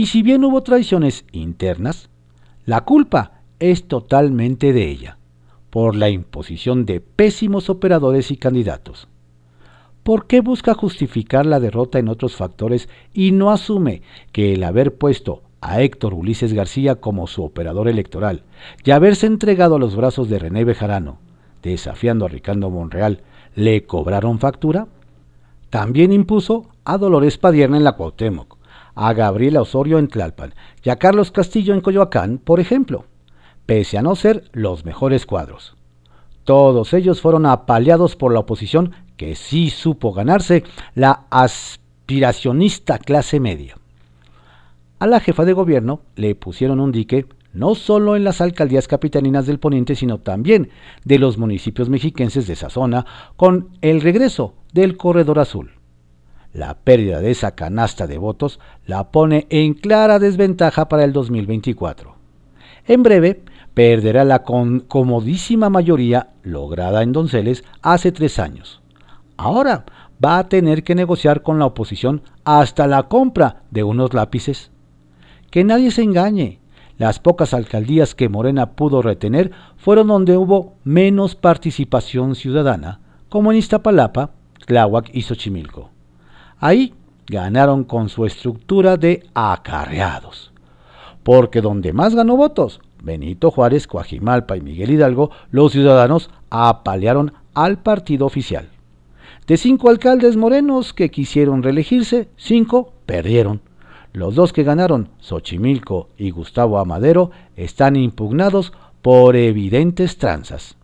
Y 0.00 0.06
si 0.06 0.22
bien 0.22 0.42
hubo 0.46 0.62
traiciones 0.62 1.26
internas, 1.30 2.08
la 2.64 2.86
culpa 2.86 3.42
es 3.58 3.86
totalmente 3.86 4.72
de 4.72 4.88
ella, 4.88 5.18
por 5.68 5.94
la 5.94 6.08
imposición 6.08 6.86
de 6.86 7.02
pésimos 7.02 7.68
operadores 7.68 8.30
y 8.30 8.38
candidatos. 8.38 9.08
¿Por 10.02 10.26
qué 10.26 10.40
busca 10.40 10.72
justificar 10.72 11.44
la 11.44 11.60
derrota 11.60 11.98
en 11.98 12.08
otros 12.08 12.34
factores 12.34 12.88
y 13.12 13.32
no 13.32 13.50
asume 13.50 14.00
que 14.32 14.54
el 14.54 14.64
haber 14.64 14.94
puesto 14.94 15.42
a 15.60 15.82
Héctor 15.82 16.14
Ulises 16.14 16.54
García 16.54 16.94
como 16.94 17.26
su 17.26 17.44
operador 17.44 17.86
electoral 17.86 18.44
y 18.82 18.92
haberse 18.92 19.26
entregado 19.26 19.74
a 19.74 19.78
los 19.78 19.96
brazos 19.96 20.30
de 20.30 20.38
René 20.38 20.64
Bejarano, 20.64 21.18
desafiando 21.62 22.24
a 22.24 22.30
Ricardo 22.30 22.70
Monreal, 22.70 23.20
le 23.54 23.84
cobraron 23.84 24.38
factura? 24.38 24.86
También 25.68 26.10
impuso 26.10 26.70
a 26.86 26.96
Dolores 26.96 27.36
Padierna 27.36 27.76
en 27.76 27.84
la 27.84 27.92
Cuauhtémoc, 27.92 28.59
a 28.94 29.12
Gabriela 29.12 29.62
Osorio 29.62 29.98
en 29.98 30.08
Tlalpan 30.08 30.54
y 30.82 30.90
a 30.90 30.96
Carlos 30.96 31.30
Castillo 31.30 31.74
en 31.74 31.80
Coyoacán, 31.80 32.38
por 32.38 32.60
ejemplo, 32.60 33.04
pese 33.66 33.98
a 33.98 34.02
no 34.02 34.16
ser 34.16 34.50
los 34.52 34.84
mejores 34.84 35.26
cuadros. 35.26 35.76
Todos 36.44 36.94
ellos 36.94 37.20
fueron 37.20 37.46
apaleados 37.46 38.16
por 38.16 38.32
la 38.32 38.40
oposición 38.40 38.92
que 39.16 39.36
sí 39.36 39.70
supo 39.70 40.12
ganarse 40.12 40.64
la 40.94 41.26
aspiracionista 41.30 42.98
clase 42.98 43.38
media. 43.38 43.76
A 44.98 45.06
la 45.06 45.20
jefa 45.20 45.44
de 45.44 45.52
gobierno 45.52 46.00
le 46.16 46.34
pusieron 46.34 46.80
un 46.80 46.92
dique 46.92 47.26
no 47.52 47.74
solo 47.74 48.16
en 48.16 48.24
las 48.24 48.40
alcaldías 48.40 48.88
capitaninas 48.88 49.46
del 49.46 49.58
poniente, 49.58 49.94
sino 49.94 50.18
también 50.18 50.70
de 51.04 51.18
los 51.18 51.38
municipios 51.38 51.88
mexiquenses 51.88 52.46
de 52.46 52.52
esa 52.52 52.70
zona, 52.70 53.06
con 53.36 53.70
el 53.80 54.00
regreso 54.00 54.54
del 54.72 54.96
Corredor 54.96 55.38
Azul. 55.38 55.79
La 56.52 56.74
pérdida 56.74 57.20
de 57.20 57.30
esa 57.30 57.52
canasta 57.52 58.06
de 58.06 58.18
votos 58.18 58.58
la 58.84 59.10
pone 59.10 59.46
en 59.50 59.74
clara 59.74 60.18
desventaja 60.18 60.88
para 60.88 61.04
el 61.04 61.12
2024. 61.12 62.16
En 62.86 63.02
breve, 63.04 63.42
perderá 63.74 64.24
la 64.24 64.42
comodísima 64.42 65.70
mayoría 65.70 66.30
lograda 66.42 67.02
en 67.02 67.12
Donceles 67.12 67.62
hace 67.82 68.10
tres 68.10 68.38
años. 68.38 68.82
Ahora 69.36 69.84
va 70.22 70.38
a 70.38 70.48
tener 70.48 70.82
que 70.82 70.94
negociar 70.96 71.42
con 71.42 71.58
la 71.58 71.66
oposición 71.66 72.22
hasta 72.44 72.86
la 72.86 73.04
compra 73.04 73.62
de 73.70 73.84
unos 73.84 74.12
lápices. 74.12 74.72
Que 75.50 75.64
nadie 75.64 75.90
se 75.90 76.02
engañe. 76.02 76.58
Las 76.98 77.18
pocas 77.18 77.54
alcaldías 77.54 78.14
que 78.14 78.28
Morena 78.28 78.72
pudo 78.72 79.00
retener 79.02 79.52
fueron 79.76 80.08
donde 80.08 80.36
hubo 80.36 80.74
menos 80.84 81.36
participación 81.36 82.34
ciudadana, 82.34 83.00
como 83.30 83.50
en 83.52 83.58
Iztapalapa, 83.58 84.32
Tláhuac 84.66 85.08
y 85.14 85.22
Xochimilco. 85.22 85.90
Ahí 86.60 86.94
ganaron 87.26 87.84
con 87.84 88.10
su 88.10 88.26
estructura 88.26 88.96
de 88.96 89.24
acarreados. 89.34 90.52
Porque 91.22 91.62
donde 91.62 91.92
más 91.92 92.14
ganó 92.14 92.36
votos, 92.36 92.80
Benito 93.02 93.50
Juárez, 93.50 93.86
Coajimalpa 93.86 94.56
y 94.56 94.60
Miguel 94.60 94.90
Hidalgo, 94.90 95.30
los 95.50 95.72
ciudadanos 95.72 96.30
apalearon 96.50 97.32
al 97.54 97.78
partido 97.78 98.26
oficial. 98.26 98.68
De 99.46 99.56
cinco 99.56 99.90
alcaldes 99.90 100.36
morenos 100.36 100.92
que 100.92 101.10
quisieron 101.10 101.62
reelegirse, 101.62 102.28
cinco 102.36 102.92
perdieron. 103.06 103.62
Los 104.12 104.34
dos 104.34 104.52
que 104.52 104.62
ganaron, 104.62 105.08
Xochimilco 105.18 106.08
y 106.18 106.30
Gustavo 106.30 106.78
Amadero, 106.78 107.30
están 107.56 107.96
impugnados 107.96 108.72
por 109.02 109.34
evidentes 109.34 110.18
tranzas. 110.18 110.76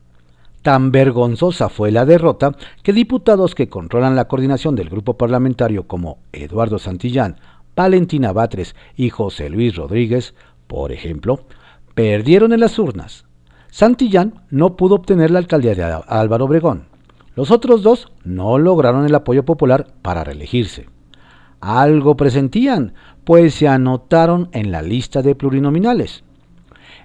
Tan 0.67 0.91
vergonzosa 0.91 1.69
fue 1.69 1.93
la 1.93 2.05
derrota 2.05 2.57
que 2.83 2.93
diputados 2.93 3.55
que 3.55 3.69
controlan 3.69 4.17
la 4.17 4.27
coordinación 4.27 4.75
del 4.75 4.91
grupo 4.91 5.17
parlamentario 5.17 5.87
como 5.87 6.19
Eduardo 6.33 6.81
Santillán, 6.81 7.37
Valentina 7.77 8.33
Batres 8.33 8.75
y 8.97 9.11
José 9.11 9.49
Luis 9.49 9.77
Rodríguez, 9.77 10.35
por 10.67 10.91
ejemplo, 10.91 11.39
perdieron 11.95 12.53
en 12.53 12.59
las 12.59 12.81
urnas. 12.81 13.27
Santillán 13.71 14.43
no 14.51 14.75
pudo 14.75 14.97
obtener 14.97 15.31
la 15.31 15.39
alcaldía 15.39 15.77
de 15.77 16.03
Álvaro 16.09 16.47
Obregón. 16.47 16.89
Los 17.37 17.53
otros 17.53 17.85
dos 17.85 18.11
no 18.25 18.59
lograron 18.59 19.07
el 19.07 19.15
apoyo 19.15 19.45
popular 19.45 19.87
para 20.03 20.25
reelegirse. 20.25 20.89
Algo 21.61 22.17
presentían, 22.17 22.95
pues 23.23 23.55
se 23.55 23.69
anotaron 23.69 24.49
en 24.51 24.73
la 24.73 24.83
lista 24.83 25.23
de 25.23 25.37
plurinominales. 25.37 26.25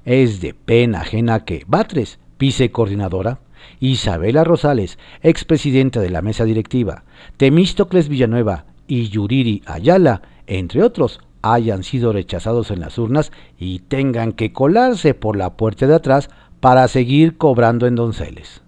Es 0.03 0.41
de 0.41 0.55
pena 0.55 1.01
ajena 1.01 1.45
que 1.45 1.63
Batres, 1.67 2.17
vicecoordinadora, 2.39 3.39
Isabela 3.79 4.43
Rosales, 4.43 4.97
expresidenta 5.21 5.99
de 5.99 6.09
la 6.09 6.21
mesa 6.21 6.45
directiva, 6.45 7.03
Temístocles 7.37 8.09
Villanueva 8.09 8.65
y 8.87 9.09
Yuriri 9.09 9.63
Ayala, 9.65 10.21
entre 10.47 10.83
otros, 10.83 11.19
hayan 11.41 11.83
sido 11.83 12.13
rechazados 12.13 12.71
en 12.71 12.79
las 12.79 12.97
urnas 12.97 13.31
y 13.57 13.79
tengan 13.79 14.33
que 14.33 14.53
colarse 14.53 15.13
por 15.13 15.35
la 15.35 15.55
puerta 15.57 15.87
de 15.87 15.95
atrás 15.95 16.29
para 16.59 16.87
seguir 16.87 17.37
cobrando 17.37 17.87
en 17.87 17.95
donceles. 17.95 18.61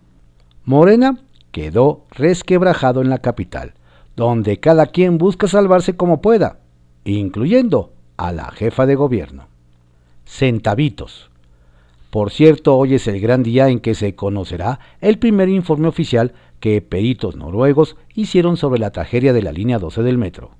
Morena 0.65 1.19
quedó 1.51 2.05
resquebrajado 2.11 3.01
en 3.01 3.09
la 3.09 3.19
capital, 3.19 3.73
donde 4.15 4.59
cada 4.59 4.87
quien 4.87 5.17
busca 5.17 5.47
salvarse 5.47 5.95
como 5.95 6.21
pueda, 6.21 6.59
incluyendo 7.05 7.93
a 8.17 8.31
la 8.31 8.49
jefa 8.51 8.85
de 8.85 8.95
gobierno. 8.95 9.47
Centavitos. 10.25 11.29
Por 12.13 12.29
cierto, 12.29 12.77
hoy 12.77 12.93
es 12.93 13.07
el 13.07 13.19
gran 13.19 13.41
día 13.41 13.69
en 13.69 13.79
que 13.79 13.95
se 13.95 14.13
conocerá 14.13 14.79
el 15.01 15.17
primer 15.17 15.49
informe 15.49 15.87
oficial 15.87 16.33
que 16.59 16.79
peritos 16.79 17.35
noruegos 17.35 17.95
hicieron 18.13 18.55
sobre 18.55 18.79
la 18.79 18.91
tragedia 18.91 19.33
de 19.33 19.41
la 19.41 19.51
línea 19.51 19.79
12 19.79 20.03
del 20.03 20.19
metro. 20.19 20.51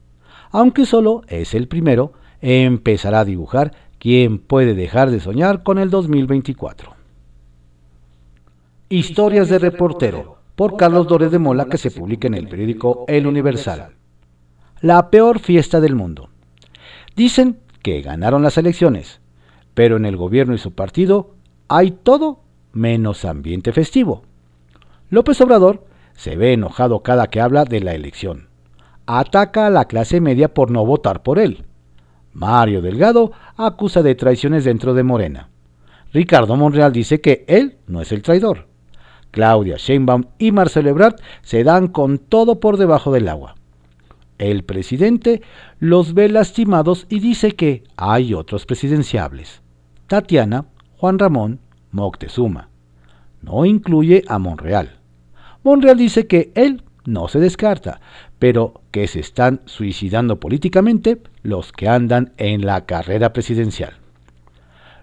Aunque 0.49 0.87
solo 0.87 1.21
es 1.27 1.53
el 1.53 1.67
primero, 1.67 2.13
empezará 2.41 3.19
a 3.19 3.25
dibujar 3.25 3.71
quién 3.99 4.39
puede 4.39 4.73
dejar 4.73 5.11
de 5.11 5.19
soñar 5.19 5.61
con 5.61 5.77
el 5.77 5.91
2024. 5.91 6.95
Historias 8.89 9.47
de 9.47 9.59
reportero 9.59 10.39
por 10.55 10.75
Carlos 10.75 11.05
Dores 11.05 11.29
de 11.29 11.37
Mola 11.37 11.65
que 11.65 11.77
se 11.77 11.91
publica 11.91 12.25
en 12.25 12.33
el 12.33 12.47
periódico 12.47 13.05
El 13.07 13.27
Universal. 13.27 13.93
La 14.81 15.11
peor 15.11 15.37
fiesta 15.37 15.79
del 15.79 15.93
mundo. 15.93 16.29
Dicen 17.15 17.59
que 17.83 18.01
ganaron 18.01 18.41
las 18.41 18.57
elecciones, 18.57 19.21
pero 19.75 19.97
en 19.97 20.05
el 20.05 20.17
gobierno 20.17 20.55
y 20.55 20.57
su 20.57 20.71
partido 20.71 21.35
hay 21.67 21.91
todo 21.91 22.41
menos 22.71 23.25
ambiente 23.25 23.71
festivo. 23.71 24.23
López 25.09 25.39
Obrador 25.41 25.85
se 26.15 26.35
ve 26.35 26.53
enojado 26.53 27.01
cada 27.03 27.27
que 27.27 27.41
habla 27.41 27.65
de 27.65 27.79
la 27.79 27.93
elección. 27.93 28.49
Ataca 29.05 29.67
a 29.67 29.69
la 29.69 29.85
clase 29.85 30.21
media 30.21 30.53
por 30.53 30.71
no 30.71 30.85
votar 30.85 31.23
por 31.23 31.39
él. 31.39 31.65
Mario 32.31 32.81
Delgado 32.81 33.31
acusa 33.57 34.01
de 34.01 34.15
traiciones 34.15 34.63
dentro 34.63 34.93
de 34.93 35.03
Morena. 35.03 35.49
Ricardo 36.13 36.55
Monreal 36.55 36.91
dice 36.93 37.21
que 37.21 37.45
él 37.47 37.77
no 37.87 38.01
es 38.01 38.11
el 38.11 38.21
traidor. 38.21 38.67
Claudia 39.31 39.77
Sheinbaum 39.77 40.25
y 40.37 40.51
Marcelo 40.51 40.89
Ebrard 40.89 41.15
se 41.41 41.63
dan 41.63 41.87
con 41.87 42.19
todo 42.19 42.59
por 42.59 42.77
debajo 42.77 43.11
del 43.11 43.27
agua. 43.27 43.55
El 44.37 44.63
presidente 44.63 45.41
los 45.79 46.13
ve 46.13 46.29
lastimados 46.29 47.05
y 47.09 47.19
dice 47.19 47.53
que 47.53 47.83
hay 47.97 48.33
otros 48.33 48.65
presidenciables. 48.65 49.61
Tatiana, 50.07 50.65
Juan 51.03 51.19
Ramón, 51.19 51.59
Moctezuma. 51.91 52.69
No 53.41 53.65
incluye 53.65 54.23
a 54.25 54.39
Monreal. 54.39 54.99
Monreal 55.61 55.97
dice 55.97 56.27
que 56.27 56.53
él 56.55 56.81
no 57.03 57.27
se 57.27 57.41
descarta, 57.41 57.99
pero 58.39 58.79
que 58.89 59.07
se 59.07 59.19
están 59.19 59.59
suicidando 59.65 60.39
políticamente 60.39 61.21
los 61.41 61.73
que 61.73 61.89
andan 61.89 62.31
en 62.37 62.65
la 62.65 62.85
carrera 62.85 63.33
presidencial. 63.33 63.95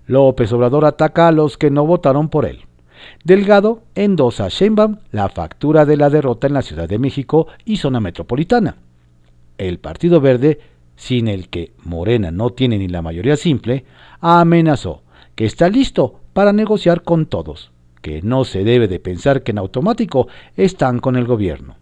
López 0.06 0.50
Obrador 0.54 0.86
ataca 0.86 1.28
a 1.28 1.32
los 1.32 1.58
que 1.58 1.70
no 1.70 1.84
votaron 1.84 2.30
por 2.30 2.46
él. 2.46 2.60
Delgado 3.22 3.82
endosa 3.94 4.46
a 4.46 4.48
Sheinbaum 4.48 5.00
la 5.12 5.28
factura 5.28 5.84
de 5.84 5.98
la 5.98 6.08
derrota 6.08 6.46
en 6.46 6.54
la 6.54 6.62
Ciudad 6.62 6.88
de 6.88 6.98
México 6.98 7.46
y 7.66 7.76
zona 7.76 8.00
metropolitana 8.00 8.76
el 9.58 9.80
Partido 9.80 10.22
Verde, 10.22 10.60
sin 10.96 11.28
el 11.28 11.50
que 11.50 11.74
Morena 11.84 12.30
no 12.30 12.48
tiene 12.54 12.78
ni 12.78 12.88
la 12.88 13.02
mayoría 13.02 13.36
simple, 13.36 13.84
amenazó 14.22 15.02
está 15.44 15.70
listo 15.70 16.20
para 16.34 16.52
negociar 16.52 17.02
con 17.02 17.24
todos, 17.24 17.72
que 18.02 18.20
no 18.20 18.44
se 18.44 18.62
debe 18.62 18.88
de 18.88 19.00
pensar 19.00 19.42
que 19.42 19.52
en 19.52 19.58
automático 19.58 20.28
están 20.56 20.98
con 20.98 21.16
el 21.16 21.24
gobierno. 21.24 21.76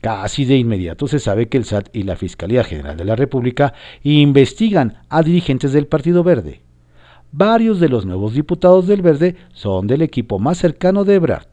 Casi 0.00 0.44
de 0.44 0.56
inmediato 0.56 1.06
se 1.06 1.20
sabe 1.20 1.48
que 1.48 1.58
el 1.58 1.64
SAT 1.64 1.94
y 1.94 2.02
la 2.02 2.16
Fiscalía 2.16 2.64
General 2.64 2.96
de 2.96 3.04
la 3.04 3.14
República 3.16 3.74
investigan 4.02 4.98
a 5.08 5.22
dirigentes 5.22 5.72
del 5.72 5.86
Partido 5.86 6.24
Verde. 6.24 6.62
Varios 7.32 7.78
de 7.78 7.88
los 7.88 8.06
nuevos 8.06 8.34
diputados 8.34 8.88
del 8.88 9.02
Verde 9.02 9.36
son 9.52 9.86
del 9.86 10.02
equipo 10.02 10.40
más 10.40 10.58
cercano 10.58 11.04
de 11.04 11.14
Ebrard. 11.14 11.46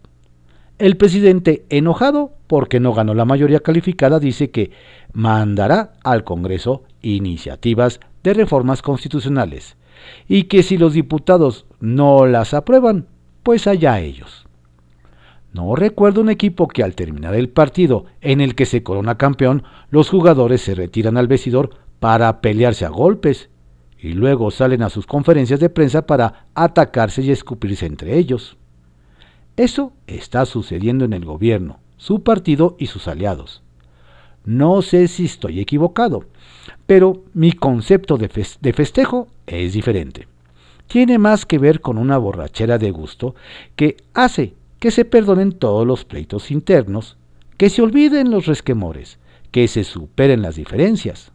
El 0.80 0.98
presidente, 0.98 1.66
enojado 1.70 2.32
porque 2.48 2.80
no 2.80 2.94
ganó 2.94 3.14
la 3.14 3.26
mayoría 3.26 3.60
calificada, 3.60 4.20
dice 4.20 4.50
que 4.50 4.72
mandará 5.12 5.94
al 6.04 6.24
Congreso 6.24 6.84
iniciativas 7.02 8.00
de 8.24 8.34
reformas 8.34 8.82
constitucionales 8.82 9.76
y 10.28 10.44
que 10.44 10.64
si 10.64 10.78
los 10.78 10.94
diputados 10.94 11.66
no 11.80 12.26
las 12.26 12.54
aprueban, 12.54 13.08
pues 13.44 13.68
allá 13.68 14.00
ellos. 14.00 14.46
No 15.54 15.76
recuerdo 15.76 16.22
un 16.22 16.30
equipo 16.30 16.68
que 16.68 16.84
al 16.84 16.96
terminar 16.96 17.34
el 17.34 17.50
partido 17.50 18.06
en 18.22 18.42
el 18.42 18.56
que 18.56 18.66
se 18.66 18.84
corona 18.84 19.18
campeón, 19.18 19.64
los 19.90 20.10
jugadores 20.10 20.62
se 20.62 20.76
retiran 20.76 21.18
al 21.18 21.28
vestidor 21.28 21.72
para 22.00 22.42
pelearse 22.42 22.86
a 22.86 22.90
golpes 22.90 23.50
y 24.00 24.14
luego 24.14 24.52
salen 24.52 24.84
a 24.84 24.90
sus 24.90 25.08
conferencias 25.08 25.60
de 25.60 25.70
prensa 25.70 26.06
para 26.06 26.46
atacarse 26.54 27.22
y 27.22 27.32
escupirse 27.32 27.86
entre 27.86 28.18
ellos. 28.18 28.58
Eso 29.56 29.94
está 30.06 30.46
sucediendo 30.46 31.06
en 31.06 31.14
el 31.14 31.26
gobierno, 31.26 31.80
su 31.98 32.22
partido 32.22 32.76
y 32.78 32.88
sus 32.88 33.08
aliados. 33.08 33.64
No 34.46 34.82
sé 34.82 35.08
si 35.08 35.26
estoy 35.26 35.60
equivocado, 35.60 36.26
pero 36.86 37.24
mi 37.34 37.52
concepto 37.52 38.18
de, 38.18 38.30
festejo 38.30 39.28
es 39.48 39.74
diferente. 39.74 40.28
Tiene 40.88 41.18
más 41.18 41.46
que 41.46 41.58
ver 41.58 41.82
con 41.82 41.98
una 41.98 42.18
borrachera 42.18 42.78
de 42.78 42.92
gusto 42.92 43.36
que 43.76 43.98
hace 44.14 44.54
que 44.80 44.92
se 44.92 45.06
perdonen 45.06 45.54
todos 45.54 45.88
los 45.88 46.06
pleitos 46.06 46.52
internos, 46.52 47.18
que 47.58 47.70
se 47.70 47.82
olviden 47.82 48.30
los 48.30 48.46
resquemores, 48.46 49.20
que 49.52 49.68
se 49.68 49.84
superen 49.84 50.42
las 50.42 50.56
diferencias. 50.56 51.32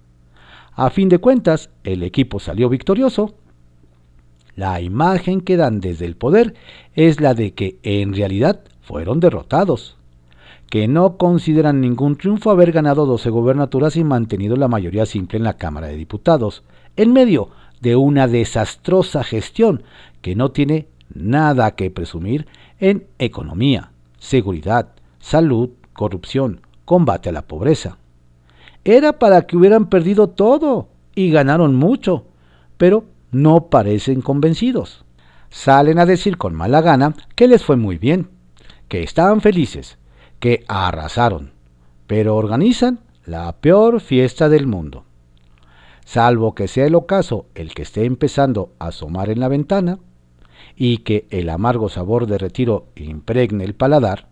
A 0.74 0.90
fin 0.90 1.08
de 1.08 1.18
cuentas, 1.18 1.70
el 1.84 2.02
equipo 2.02 2.38
salió 2.38 2.68
victorioso. 2.68 3.34
La 4.54 4.80
imagen 4.80 5.40
que 5.40 5.56
dan 5.56 5.80
desde 5.80 6.06
el 6.06 6.16
poder 6.16 6.54
es 6.94 7.20
la 7.20 7.34
de 7.34 7.52
que 7.52 7.78
en 7.82 8.14
realidad 8.14 8.60
fueron 8.80 9.20
derrotados, 9.20 9.96
que 10.70 10.88
no 10.88 11.16
consideran 11.16 11.80
ningún 11.80 12.16
triunfo 12.16 12.50
haber 12.50 12.72
ganado 12.72 13.04
12 13.06 13.28
gobernaturas 13.30 13.96
y 13.96 14.04
mantenido 14.04 14.56
la 14.56 14.68
mayoría 14.68 15.04
simple 15.04 15.38
en 15.38 15.44
la 15.44 15.56
Cámara 15.58 15.88
de 15.88 15.96
Diputados, 15.96 16.62
en 16.96 17.12
medio 17.12 17.50
de 17.82 17.96
una 17.96 18.28
desastrosa 18.28 19.24
gestión 19.24 19.82
que 20.22 20.36
no 20.36 20.52
tiene 20.52 20.86
nada 21.12 21.72
que 21.72 21.90
presumir 21.90 22.46
en 22.78 23.06
economía, 23.18 23.90
seguridad, 24.18 24.92
salud, 25.18 25.70
corrupción, 25.92 26.60
combate 26.84 27.28
a 27.28 27.32
la 27.32 27.42
pobreza. 27.42 27.98
Era 28.84 29.18
para 29.18 29.42
que 29.42 29.56
hubieran 29.56 29.86
perdido 29.88 30.28
todo 30.28 30.88
y 31.14 31.30
ganaron 31.30 31.74
mucho, 31.74 32.26
pero 32.76 33.04
no 33.32 33.66
parecen 33.66 34.20
convencidos. 34.20 35.04
Salen 35.50 35.98
a 35.98 36.06
decir 36.06 36.38
con 36.38 36.54
mala 36.54 36.80
gana 36.80 37.14
que 37.34 37.48
les 37.48 37.64
fue 37.64 37.76
muy 37.76 37.98
bien, 37.98 38.30
que 38.88 39.02
estaban 39.02 39.40
felices, 39.40 39.98
que 40.38 40.64
arrasaron, 40.68 41.52
pero 42.06 42.36
organizan 42.36 43.00
la 43.26 43.52
peor 43.60 44.00
fiesta 44.00 44.48
del 44.48 44.66
mundo. 44.66 45.04
Salvo 46.04 46.54
que 46.54 46.68
sea 46.68 46.86
el 46.86 46.94
ocaso 46.94 47.46
el 47.54 47.74
que 47.74 47.82
esté 47.82 48.04
empezando 48.04 48.72
a 48.78 48.88
asomar 48.88 49.30
en 49.30 49.40
la 49.40 49.48
ventana, 49.48 49.98
y 50.76 50.98
que 50.98 51.26
el 51.30 51.50
amargo 51.50 51.88
sabor 51.88 52.26
de 52.26 52.38
retiro 52.38 52.86
impregne 52.96 53.64
el 53.64 53.74
paladar, 53.74 54.28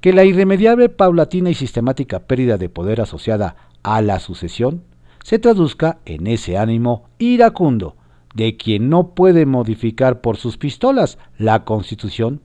que 0.00 0.12
la 0.12 0.24
irremediable, 0.24 0.88
paulatina 0.88 1.50
y 1.50 1.54
sistemática 1.54 2.20
pérdida 2.20 2.58
de 2.58 2.68
poder 2.68 3.00
asociada 3.00 3.56
a 3.82 4.02
la 4.02 4.18
sucesión 4.18 4.82
se 5.22 5.38
traduzca 5.38 6.00
en 6.04 6.26
ese 6.26 6.58
ánimo 6.58 7.04
iracundo 7.18 7.96
de 8.34 8.56
quien 8.56 8.88
no 8.88 9.14
puede 9.14 9.46
modificar 9.46 10.20
por 10.20 10.36
sus 10.36 10.56
pistolas 10.56 11.18
la 11.38 11.64
constitución, 11.64 12.40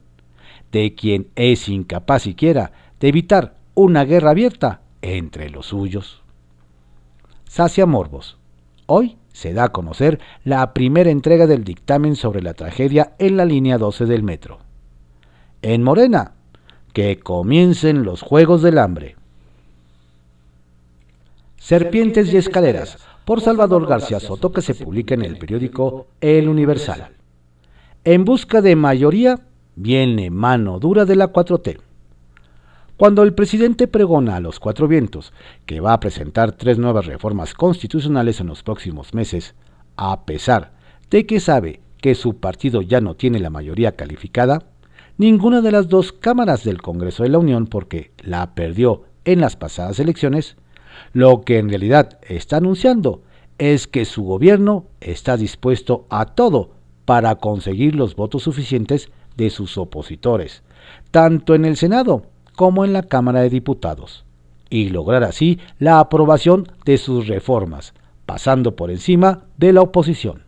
de 0.70 0.94
quien 0.94 1.28
es 1.34 1.68
incapaz 1.68 2.22
siquiera 2.22 2.72
de 3.00 3.08
evitar 3.08 3.56
una 3.74 4.04
guerra 4.04 4.30
abierta 4.30 4.82
entre 5.02 5.50
los 5.50 5.66
suyos. 5.66 6.22
Sacia 7.48 7.86
Morbos. 7.86 8.36
Hoy 8.86 9.16
se 9.32 9.54
da 9.54 9.64
a 9.64 9.72
conocer 9.72 10.20
la 10.44 10.74
primera 10.74 11.10
entrega 11.10 11.46
del 11.46 11.64
dictamen 11.64 12.14
sobre 12.14 12.42
la 12.42 12.52
tragedia 12.52 13.14
en 13.18 13.38
la 13.38 13.46
línea 13.46 13.78
12 13.78 14.04
del 14.04 14.22
metro. 14.22 14.58
En 15.62 15.82
Morena, 15.82 16.34
que 16.92 17.18
comiencen 17.18 18.04
los 18.04 18.20
Juegos 18.20 18.60
del 18.60 18.78
Hambre. 18.78 19.16
Serpientes 21.56 22.32
y 22.32 22.36
Escaleras, 22.36 22.98
por 23.24 23.40
Salvador 23.40 23.86
García 23.86 24.20
Soto, 24.20 24.52
que 24.52 24.62
se 24.62 24.74
publica 24.74 25.14
en 25.14 25.22
el 25.22 25.38
periódico 25.38 26.06
El 26.20 26.48
Universal. 26.50 27.12
En 28.04 28.26
busca 28.26 28.60
de 28.60 28.76
mayoría, 28.76 29.40
viene 29.74 30.30
mano 30.30 30.78
dura 30.78 31.06
de 31.06 31.16
la 31.16 31.32
4T. 31.32 31.78
Cuando 32.98 33.22
el 33.22 33.32
presidente 33.32 33.86
pregona 33.86 34.34
a 34.34 34.40
los 34.40 34.58
cuatro 34.58 34.88
vientos 34.88 35.32
que 35.66 35.78
va 35.78 35.92
a 35.92 36.00
presentar 36.00 36.50
tres 36.50 36.78
nuevas 36.78 37.06
reformas 37.06 37.54
constitucionales 37.54 38.40
en 38.40 38.48
los 38.48 38.64
próximos 38.64 39.14
meses, 39.14 39.54
a 39.96 40.24
pesar 40.24 40.72
de 41.08 41.24
que 41.24 41.38
sabe 41.38 41.80
que 42.02 42.16
su 42.16 42.38
partido 42.38 42.82
ya 42.82 43.00
no 43.00 43.14
tiene 43.14 43.38
la 43.38 43.50
mayoría 43.50 43.94
calificada, 43.94 44.64
ninguna 45.16 45.60
de 45.60 45.70
las 45.70 45.88
dos 45.88 46.12
cámaras 46.12 46.64
del 46.64 46.82
Congreso 46.82 47.22
de 47.22 47.28
la 47.28 47.38
Unión, 47.38 47.68
porque 47.68 48.10
la 48.18 48.56
perdió 48.56 49.04
en 49.24 49.42
las 49.42 49.54
pasadas 49.54 50.00
elecciones, 50.00 50.56
lo 51.12 51.42
que 51.42 51.58
en 51.58 51.68
realidad 51.68 52.18
está 52.22 52.56
anunciando 52.56 53.22
es 53.58 53.86
que 53.86 54.06
su 54.06 54.24
gobierno 54.24 54.86
está 55.00 55.36
dispuesto 55.36 56.08
a 56.10 56.24
todo 56.26 56.72
para 57.04 57.36
conseguir 57.36 57.94
los 57.94 58.16
votos 58.16 58.42
suficientes 58.42 59.08
de 59.36 59.50
sus 59.50 59.78
opositores, 59.78 60.64
tanto 61.12 61.54
en 61.54 61.64
el 61.64 61.76
Senado 61.76 62.24
como 62.58 62.84
en 62.84 62.92
la 62.92 63.04
Cámara 63.04 63.40
de 63.40 63.50
Diputados, 63.50 64.24
y 64.68 64.88
lograr 64.88 65.22
así 65.22 65.60
la 65.78 66.00
aprobación 66.00 66.66
de 66.84 66.98
sus 66.98 67.28
reformas, 67.28 67.94
pasando 68.26 68.74
por 68.74 68.90
encima 68.90 69.44
de 69.58 69.72
la 69.72 69.80
oposición. 69.80 70.42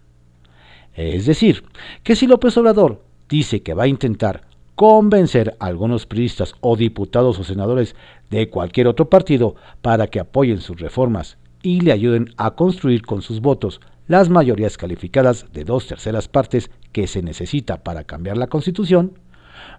Es 0.92 1.26
decir, 1.26 1.62
que 2.02 2.16
si 2.16 2.26
López 2.26 2.56
Obrador 2.56 3.00
dice 3.28 3.62
que 3.62 3.74
va 3.74 3.84
a 3.84 3.86
intentar 3.86 4.42
convencer 4.74 5.56
a 5.60 5.66
algunos 5.66 6.06
periodistas 6.06 6.56
o 6.60 6.74
diputados 6.74 7.38
o 7.38 7.44
senadores 7.44 7.94
de 8.28 8.50
cualquier 8.50 8.88
otro 8.88 9.08
partido 9.08 9.54
para 9.80 10.08
que 10.08 10.18
apoyen 10.18 10.60
sus 10.60 10.80
reformas 10.80 11.38
y 11.62 11.80
le 11.80 11.92
ayuden 11.92 12.34
a 12.38 12.56
construir 12.56 13.02
con 13.02 13.22
sus 13.22 13.40
votos 13.40 13.80
las 14.08 14.30
mayorías 14.30 14.76
calificadas 14.76 15.46
de 15.52 15.62
dos 15.62 15.86
terceras 15.86 16.26
partes 16.26 16.72
que 16.90 17.06
se 17.06 17.22
necesita 17.22 17.84
para 17.84 18.02
cambiar 18.02 18.36
la 18.36 18.48
Constitución, 18.48 19.12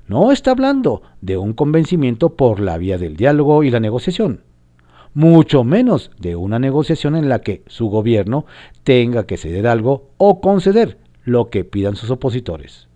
no 0.08 0.32
está 0.32 0.52
hablando 0.52 1.02
de 1.22 1.38
un 1.38 1.54
convencimiento 1.54 2.36
por 2.36 2.60
la 2.60 2.78
vía 2.78 2.98
del 2.98 3.16
diálogo 3.16 3.64
y 3.64 3.72
la 3.72 3.80
negociación, 3.80 4.42
mucho 5.14 5.64
menos 5.64 6.12
de 6.20 6.36
una 6.36 6.60
negociación 6.60 7.16
en 7.16 7.30
la 7.30 7.42
que 7.42 7.64
su 7.68 7.88
gobierno 7.88 8.46
tenga 8.84 9.26
que 9.26 9.38
ceder 9.38 9.68
algo 9.68 10.10
o 10.18 10.42
conceder 10.42 10.98
lo 11.24 11.50
que 11.50 11.64
pidan 11.64 11.96
sus 11.96 12.10
opositores. 12.10 12.88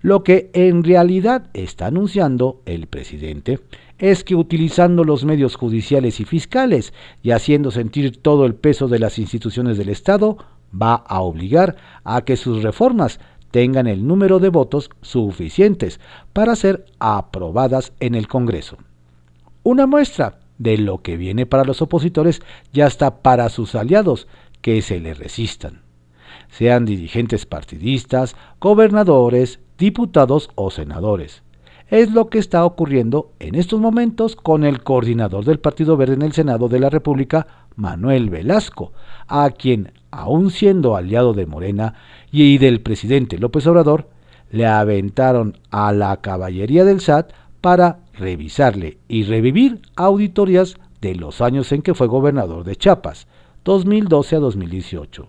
Lo 0.00 0.24
que 0.24 0.50
en 0.52 0.82
realidad 0.82 1.48
está 1.54 1.86
anunciando 1.86 2.60
el 2.66 2.88
presidente 2.88 3.60
es 3.98 4.24
que 4.24 4.34
utilizando 4.34 5.04
los 5.04 5.24
medios 5.24 5.54
judiciales 5.54 6.18
y 6.18 6.24
fiscales 6.24 6.92
y 7.22 7.30
haciendo 7.30 7.70
sentir 7.70 8.20
todo 8.20 8.44
el 8.44 8.56
peso 8.56 8.88
de 8.88 8.98
las 8.98 9.20
instituciones 9.20 9.78
del 9.78 9.90
Estado, 9.90 10.38
va 10.74 10.94
a 10.94 11.20
obligar 11.20 11.76
a 12.02 12.24
que 12.24 12.36
sus 12.36 12.64
reformas 12.64 13.20
tengan 13.52 13.86
el 13.86 14.04
número 14.04 14.40
de 14.40 14.48
votos 14.48 14.90
suficientes 15.02 16.00
para 16.32 16.56
ser 16.56 16.86
aprobadas 16.98 17.92
en 18.00 18.16
el 18.16 18.26
Congreso. 18.26 18.78
Una 19.62 19.86
muestra 19.86 20.40
de 20.58 20.78
lo 20.78 21.02
que 21.02 21.16
viene 21.16 21.46
para 21.46 21.64
los 21.64 21.82
opositores 21.82 22.42
ya 22.72 22.86
está 22.88 23.22
para 23.22 23.48
sus 23.48 23.76
aliados 23.76 24.26
que 24.60 24.82
se 24.82 24.98
le 24.98 25.14
resistan, 25.14 25.82
sean 26.48 26.84
dirigentes 26.84 27.46
partidistas, 27.46 28.34
gobernadores, 28.60 29.60
diputados 29.78 30.50
o 30.54 30.70
senadores. 30.70 31.42
Es 31.92 32.10
lo 32.10 32.30
que 32.30 32.38
está 32.38 32.64
ocurriendo 32.64 33.32
en 33.38 33.54
estos 33.54 33.78
momentos 33.78 34.34
con 34.34 34.64
el 34.64 34.82
coordinador 34.82 35.44
del 35.44 35.60
Partido 35.60 35.98
Verde 35.98 36.14
en 36.14 36.22
el 36.22 36.32
Senado 36.32 36.70
de 36.70 36.80
la 36.80 36.88
República, 36.88 37.66
Manuel 37.76 38.30
Velasco, 38.30 38.94
a 39.28 39.50
quien, 39.50 39.92
aun 40.10 40.50
siendo 40.50 40.96
aliado 40.96 41.34
de 41.34 41.44
Morena 41.44 41.92
y 42.30 42.56
del 42.56 42.80
presidente 42.80 43.36
López 43.36 43.66
Obrador, 43.66 44.08
le 44.50 44.64
aventaron 44.64 45.58
a 45.70 45.92
la 45.92 46.16
caballería 46.22 46.86
del 46.86 47.02
SAT 47.02 47.34
para 47.60 47.98
revisarle 48.14 48.96
y 49.06 49.24
revivir 49.24 49.82
auditorías 49.94 50.76
de 51.02 51.14
los 51.14 51.42
años 51.42 51.72
en 51.72 51.82
que 51.82 51.92
fue 51.92 52.06
gobernador 52.06 52.64
de 52.64 52.74
Chiapas, 52.74 53.26
2012 53.64 54.36
a 54.36 54.38
2018, 54.38 55.28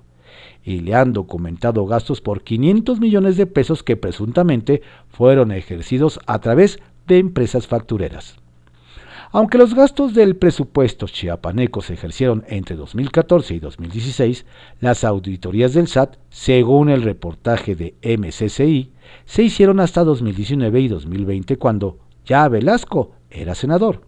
y 0.63 0.79
le 0.79 0.95
han 0.95 1.13
documentado 1.13 1.85
gastos 1.85 2.21
por 2.21 2.43
500 2.43 2.99
millones 2.99 3.37
de 3.37 3.45
pesos 3.45 3.83
que 3.83 3.97
presuntamente 3.97 4.81
fueron 5.09 5.51
ejercidos 5.51 6.19
a 6.25 6.39
través 6.39 6.79
de 7.07 7.19
empresas 7.19 7.67
factureras. 7.67 8.37
Aunque 9.35 9.57
los 9.57 9.73
gastos 9.73 10.13
del 10.13 10.35
presupuesto 10.35 11.07
chiapaneco 11.07 11.81
se 11.81 11.95
ejercieron 11.95 12.45
entre 12.47 12.75
2014 12.75 13.55
y 13.55 13.59
2016, 13.59 14.45
las 14.79 15.03
auditorías 15.03 15.73
del 15.73 15.87
SAT, 15.87 16.17
según 16.29 16.89
el 16.89 17.01
reportaje 17.01 17.75
de 17.75 17.95
MCCI, 18.03 18.91
se 19.25 19.41
hicieron 19.41 19.79
hasta 19.79 20.03
2019 20.03 20.81
y 20.81 20.87
2020 20.87 21.57
cuando 21.57 21.97
ya 22.25 22.47
Velasco 22.47 23.13
era 23.31 23.55
senador. 23.55 24.01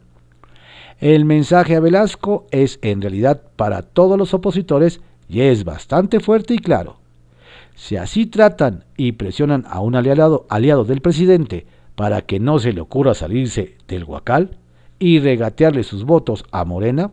El 0.99 1.25
mensaje 1.25 1.75
a 1.75 1.79
Velasco 1.79 2.45
es 2.51 2.77
en 2.83 3.01
realidad 3.01 3.41
para 3.55 3.81
todos 3.81 4.19
los 4.19 4.35
opositores 4.35 5.01
y 5.27 5.41
es 5.41 5.63
bastante 5.63 6.19
fuerte 6.19 6.53
y 6.53 6.59
claro. 6.59 6.97
Si 7.75 7.97
así 7.97 8.25
tratan 8.25 8.85
y 8.95 9.13
presionan 9.13 9.65
a 9.67 9.81
un 9.81 9.95
aliado, 9.95 10.45
aliado 10.49 10.85
del 10.85 11.01
presidente 11.01 11.65
para 11.95 12.21
que 12.21 12.39
no 12.39 12.59
se 12.59 12.73
le 12.73 12.81
ocurra 12.81 13.13
salirse 13.13 13.75
del 13.87 14.03
huacal 14.03 14.57
y 14.99 15.19
regatearle 15.19 15.83
sus 15.83 16.05
votos 16.05 16.45
a 16.51 16.63
Morena, 16.63 17.11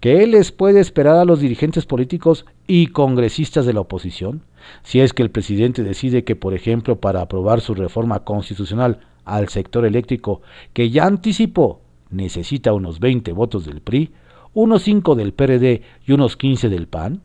¿qué 0.00 0.26
les 0.26 0.52
puede 0.52 0.80
esperar 0.80 1.16
a 1.16 1.24
los 1.24 1.40
dirigentes 1.40 1.86
políticos 1.86 2.44
y 2.66 2.88
congresistas 2.88 3.66
de 3.66 3.72
la 3.72 3.80
oposición 3.80 4.42
si 4.82 5.00
es 5.00 5.12
que 5.12 5.22
el 5.22 5.30
presidente 5.30 5.82
decide 5.82 6.24
que, 6.24 6.36
por 6.36 6.54
ejemplo, 6.54 7.00
para 7.00 7.20
aprobar 7.20 7.60
su 7.60 7.74
reforma 7.74 8.24
constitucional 8.24 9.00
al 9.24 9.48
sector 9.48 9.84
eléctrico, 9.84 10.42
que 10.72 10.90
ya 10.90 11.06
anticipó, 11.06 11.80
necesita 12.10 12.72
unos 12.72 13.00
20 13.00 13.32
votos 13.32 13.64
del 13.64 13.80
PRI, 13.80 14.12
unos 14.52 14.82
5 14.82 15.14
del 15.14 15.32
PRD 15.32 15.82
y 16.06 16.12
unos 16.12 16.36
15 16.36 16.68
del 16.68 16.86
PAN? 16.86 17.22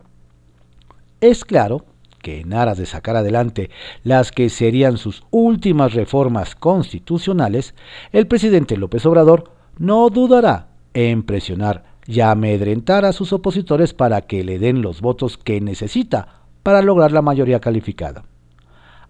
Es 1.22 1.44
claro 1.44 1.86
que 2.22 2.42
en 2.42 2.54
aras 2.54 2.78
de 2.78 2.86
sacar 2.86 3.16
adelante 3.16 3.70
las 4.04 4.32
que 4.32 4.50
serían 4.50 4.98
sus 4.98 5.24
últimas 5.32 5.94
reformas 5.94 6.56
constitucionales, 6.56 7.76
el 8.12 8.28
presidente 8.28 8.78
López 8.78 9.06
Obrador 9.06 9.52
no 9.78 10.10
dudará 10.10 10.68
en 10.94 11.24
presionar 11.24 11.84
y 12.06 12.22
amedrentar 12.22 13.06
a 13.06 13.14
sus 13.14 13.34
opositores 13.34 13.94
para 13.94 14.22
que 14.22 14.44
le 14.44 14.60
den 14.60 14.82
los 14.82 15.02
votos 15.02 15.38
que 15.38 15.62
necesita 15.62 16.44
para 16.64 16.82
lograr 16.82 17.12
la 17.12 17.22
mayoría 17.22 17.60
calificada. 17.60 18.24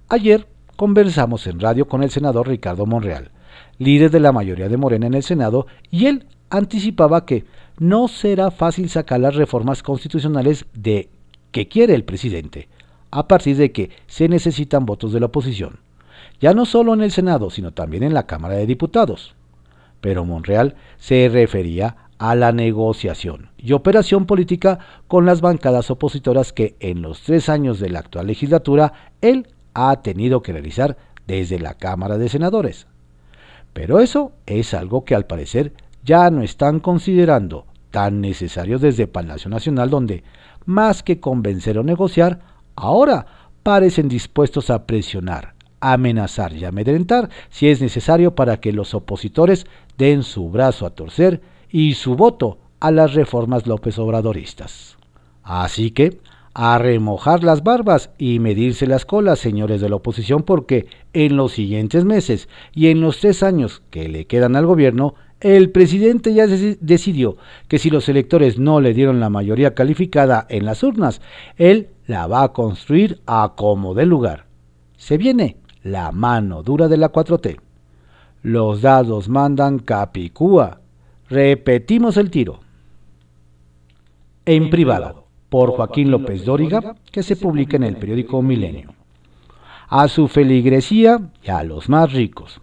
Ayer 0.09 0.47
conversamos 0.75 1.45
en 1.45 1.59
radio 1.59 1.87
con 1.87 2.03
el 2.03 2.09
senador 2.09 2.47
Ricardo 2.47 2.85
Monreal, 2.85 3.31
líder 3.77 4.09
de 4.09 4.19
la 4.19 4.31
mayoría 4.31 4.67
de 4.67 4.77
Morena 4.77 5.07
en 5.07 5.13
el 5.13 5.23
Senado, 5.23 5.67
y 5.91 6.07
él 6.07 6.25
anticipaba 6.49 7.25
que 7.25 7.45
no 7.77 8.07
será 8.07 8.49
fácil 8.51 8.89
sacar 8.89 9.19
las 9.19 9.35
reformas 9.35 9.83
constitucionales 9.83 10.65
de 10.73 11.09
que 11.51 11.67
quiere 11.67 11.95
el 11.95 12.03
presidente, 12.03 12.67
a 13.11 13.27
partir 13.27 13.57
de 13.57 13.71
que 13.71 13.89
se 14.07 14.27
necesitan 14.27 14.85
votos 14.85 15.13
de 15.13 15.19
la 15.19 15.27
oposición, 15.27 15.79
ya 16.39 16.53
no 16.53 16.65
solo 16.65 16.93
en 16.93 17.01
el 17.01 17.11
Senado, 17.11 17.49
sino 17.49 17.71
también 17.71 18.03
en 18.03 18.13
la 18.13 18.27
Cámara 18.27 18.55
de 18.55 18.65
Diputados. 18.65 19.35
Pero 20.01 20.25
Monreal 20.25 20.75
se 20.97 21.27
refería 21.29 21.97
a 22.19 22.35
la 22.35 22.51
negociación 22.51 23.49
y 23.57 23.73
operación 23.73 24.25
política 24.25 24.79
con 25.07 25.25
las 25.25 25.41
bancadas 25.41 25.89
opositoras 25.89 26.53
que 26.53 26.75
en 26.79 27.01
los 27.01 27.21
tres 27.21 27.49
años 27.49 27.79
de 27.79 27.89
la 27.89 27.99
actual 27.99 28.27
legislatura 28.27 28.93
él 29.21 29.47
ha 29.73 30.01
tenido 30.01 30.41
que 30.41 30.51
realizar 30.51 30.97
desde 31.27 31.59
la 31.59 31.75
Cámara 31.75 32.17
de 32.17 32.29
Senadores. 32.29 32.87
Pero 33.73 33.99
eso 33.99 34.33
es 34.45 34.73
algo 34.73 35.05
que 35.05 35.15
al 35.15 35.25
parecer 35.25 35.73
ya 36.03 36.29
no 36.29 36.41
están 36.41 36.79
considerando 36.79 37.65
tan 37.91 38.21
necesario 38.21 38.79
desde 38.79 39.07
Palacio 39.07 39.49
Nacional 39.49 39.89
donde, 39.89 40.23
más 40.65 41.03
que 41.03 41.19
convencer 41.19 41.77
o 41.77 41.83
negociar, 41.83 42.39
ahora 42.75 43.25
parecen 43.63 44.07
dispuestos 44.07 44.69
a 44.69 44.85
presionar, 44.85 45.55
amenazar 45.79 46.53
y 46.53 46.65
amedrentar 46.65 47.29
si 47.49 47.67
es 47.67 47.81
necesario 47.81 48.35
para 48.35 48.59
que 48.59 48.73
los 48.73 48.93
opositores 48.93 49.65
den 49.97 50.23
su 50.23 50.49
brazo 50.49 50.85
a 50.85 50.91
torcer 50.91 51.41
y 51.69 51.93
su 51.95 52.15
voto 52.15 52.59
a 52.79 52.91
las 52.91 53.13
reformas 53.13 53.67
López 53.67 53.99
Obradoristas. 53.99 54.97
Así 55.43 55.91
que, 55.91 56.19
a 56.53 56.77
remojar 56.77 57.43
las 57.43 57.63
barbas 57.63 58.09
y 58.17 58.39
medirse 58.39 58.87
las 58.87 59.05
colas, 59.05 59.39
señores 59.39 59.81
de 59.81 59.89
la 59.89 59.95
oposición, 59.95 60.43
porque 60.43 60.87
en 61.13 61.37
los 61.37 61.53
siguientes 61.53 62.05
meses 62.05 62.49
y 62.73 62.87
en 62.87 63.01
los 63.01 63.19
tres 63.19 63.43
años 63.43 63.81
que 63.91 64.09
le 64.09 64.25
quedan 64.25 64.55
al 64.55 64.65
gobierno, 64.65 65.15
el 65.41 65.71
presidente 65.71 66.33
ya 66.33 66.47
decidió 66.47 67.37
que 67.67 67.79
si 67.79 67.89
los 67.89 68.09
electores 68.09 68.59
no 68.59 68.81
le 68.81 68.93
dieron 68.93 69.19
la 69.19 69.29
mayoría 69.29 69.73
calificada 69.73 70.45
en 70.49 70.65
las 70.65 70.83
urnas, 70.83 71.21
él 71.57 71.89
la 72.07 72.27
va 72.27 72.43
a 72.43 72.53
construir 72.53 73.21
a 73.25 73.53
como 73.55 73.93
de 73.93 74.05
lugar. 74.05 74.45
Se 74.97 75.17
viene 75.17 75.57
la 75.83 76.11
mano 76.11 76.61
dura 76.61 76.89
de 76.89 76.97
la 76.97 77.11
4T. 77.11 77.57
Los 78.43 78.81
dados 78.81 79.29
mandan 79.29 79.79
capicúa. 79.79 80.81
Repetimos 81.29 82.17
el 82.17 82.29
tiro. 82.29 82.59
En 84.45 84.69
privado, 84.69 85.25
por 85.49 85.71
Joaquín 85.71 86.11
López 86.11 86.43
Dóriga, 86.43 86.95
que 87.11 87.23
se 87.23 87.35
publica 87.35 87.77
en 87.77 87.83
el 87.83 87.95
periódico 87.95 88.41
Milenio. 88.41 88.93
A 89.87 90.07
su 90.07 90.27
feligresía 90.27 91.31
y 91.43 91.49
a 91.49 91.63
los 91.63 91.87
más 91.87 92.11
ricos. 92.11 92.59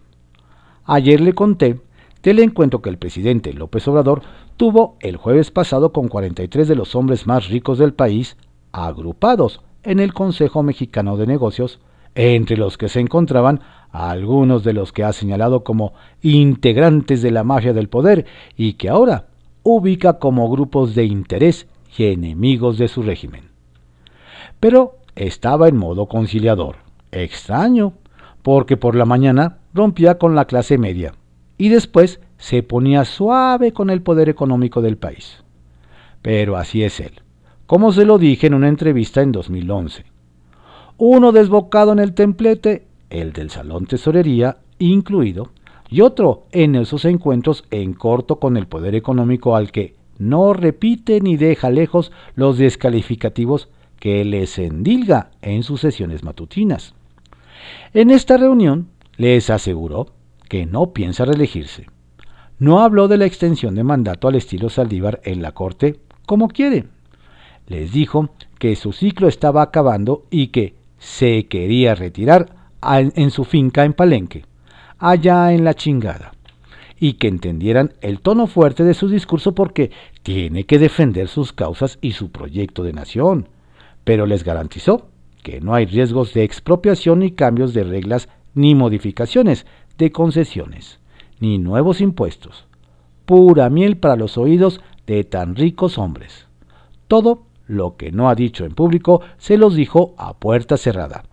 Ayer 0.85 1.21
le 1.21 1.33
conté 1.33 1.81
del 2.27 2.41
encuentro 2.41 2.83
que 2.83 2.91
el 2.91 2.99
presidente 2.99 3.53
López 3.53 3.87
Obrador 3.87 4.21
tuvo 4.57 4.97
el 4.99 5.17
jueves 5.17 5.53
pasado 5.53 5.93
con 5.93 6.09
43 6.09 6.67
de 6.67 6.75
los 6.75 6.97
hombres 6.97 7.25
más 7.29 7.49
ricos 7.49 7.79
del 7.79 7.95
país 7.95 8.37
agrupados 8.73 9.61
en 9.85 10.01
el 10.01 10.13
Consejo 10.13 10.65
Mexicano 10.65 11.17
de 11.17 11.29
Negocios, 11.29 11.79
entre 12.17 12.57
los 12.57 12.79
que 12.79 12.89
se 12.89 12.99
encontraban 12.99 13.61
algunos 13.93 14.65
de 14.65 14.73
los 14.73 14.93
que 14.93 15.05
ha 15.05 15.13
señalado 15.13 15.63
como 15.63 15.93
integrantes 16.21 17.23
de 17.23 17.31
la 17.31 17.45
mafia 17.45 17.73
del 17.73 17.89
poder 17.89 18.27
y 18.57 18.73
que 18.73 18.89
ahora 18.89 19.27
ubica 19.63 20.19
como 20.19 20.51
grupos 20.51 20.97
de 20.97 21.05
interés 21.05 21.69
y 21.97 22.07
enemigos 22.07 22.77
de 22.77 22.89
su 22.89 23.03
régimen. 23.03 23.51
Pero 24.59 24.97
estaba 25.15 25.69
en 25.69 25.77
modo 25.77 26.07
conciliador, 26.07 26.75
extraño, 27.13 27.93
porque 28.43 28.77
por 28.77 28.97
la 28.97 29.05
mañana 29.05 29.59
rompía 29.73 30.19
con 30.19 30.35
la 30.35 30.47
clase 30.47 30.77
media 30.77 31.13
y 31.59 31.69
después 31.69 32.21
se 32.39 32.63
ponía 32.63 33.05
suave 33.05 33.73
con 33.73 33.91
el 33.91 34.03
poder 34.03 34.29
económico 34.29 34.83
del 34.83 34.97
país. 34.97 35.43
Pero 36.23 36.57
así 36.57 36.83
es 36.83 37.01
él, 37.01 37.21
como 37.67 37.93
se 37.93 38.05
lo 38.05 38.19
dije 38.19 38.47
en 38.47 38.55
una 38.55 38.69
entrevista 38.69 39.23
en 39.23 39.33
2011. 39.33 40.05
Uno 40.99 41.33
desbocado 41.33 41.93
en 41.93 41.99
el 41.99 42.15
templete, 42.15 42.87
el 43.11 43.33
del 43.33 43.51
salón 43.51 43.87
tesorería 43.87 44.59
incluido, 44.79 45.51
y 45.89 46.01
otro 46.01 46.47
en 46.53 46.75
esos 46.75 47.05
encuentros 47.05 47.65
en 47.71 47.93
corto 47.93 48.41
con 48.41 48.57
el 48.57 48.67
poder 48.67 48.95
económico 48.95 49.57
al 49.57 49.71
que 49.71 49.95
no 50.19 50.53
repite 50.53 51.21
ni 51.21 51.37
deja 51.37 51.71
lejos 51.71 52.11
los 52.35 52.59
descalificativos 52.59 53.69
que 54.01 54.25
les 54.25 54.59
endilga 54.59 55.31
en 55.43 55.63
sus 55.63 55.81
sesiones 55.81 56.23
matutinas. 56.25 56.95
En 57.95 58.11
esta 58.11 58.37
reunión 58.37 58.89
les 59.17 59.51
aseguró 59.51 60.09
que 60.49 60.67
no 60.67 60.93
piensa 60.93 61.25
reelegirse. 61.25 61.87
No 62.59 62.81
habló 62.81 63.09
de 63.09 63.19
la 63.19 63.27
extensión 63.27 63.75
de 63.75 63.85
mandato 63.85 64.29
al 64.29 64.37
estilo 64.37 64.71
Saldívar 64.71 65.21
en 65.25 65.43
la 65.43 65.53
Corte 65.53 66.01
como 66.27 66.49
quiere. 66.49 66.87
Les 67.67 67.93
dijo 67.93 68.31
que 68.59 68.77
su 68.77 68.93
ciclo 68.93 69.29
estaba 69.29 69.63
acabando 69.63 70.25
y 70.31 70.49
que 70.49 70.75
se 70.99 71.47
quería 71.47 71.95
retirar 71.95 72.55
en 72.83 73.31
su 73.31 73.45
finca 73.45 73.85
en 73.85 73.93
Palenque, 73.93 74.45
allá 74.99 75.53
en 75.53 75.65
la 75.65 75.75
chingada, 75.75 76.33
y 76.99 77.15
que 77.15 77.29
entendieran 77.29 77.95
el 78.01 78.21
tono 78.21 78.47
fuerte 78.47 78.85
de 78.85 78.95
su 78.95 79.09
discurso 79.09 79.55
porque 79.55 79.91
tiene 80.23 80.65
que 80.65 80.79
defender 80.79 81.29
sus 81.29 81.53
causas 81.53 81.99
y 82.01 82.13
su 82.13 82.31
proyecto 82.31 82.83
de 82.83 82.93
nación, 82.93 83.49
pero 84.05 84.27
les 84.27 84.45
garantizó 84.45 85.09
que 85.43 85.61
no 85.61 85.75
hay 85.75 85.87
riesgos 85.87 86.33
de 86.33 86.45
expropiación 86.45 87.21
ni 87.21 87.33
cambios 87.33 87.75
de 87.75 87.85
reglas 87.85 88.29
ni 88.55 88.75
modificaciones 88.75 89.67
de 89.99 90.13
concesiones, 90.13 90.99
ni 91.41 91.59
nuevos 91.59 92.01
impuestos. 92.01 92.67
Pura 93.25 93.71
miel 93.71 93.97
para 93.97 94.17
los 94.17 94.39
oídos 94.39 94.81
de 95.07 95.25
tan 95.25 95.55
ricos 95.55 95.99
hombres. 95.99 96.47
Todo 97.09 97.43
lo 97.67 97.97
que 97.97 98.13
no 98.13 98.29
ha 98.29 98.35
dicho 98.35 98.65
en 98.65 98.75
público 98.75 99.21
se 99.39 99.57
los 99.57 99.75
dijo 99.75 100.15
a 100.19 100.35
puerta 100.35 100.77
cerrada. 100.77 101.25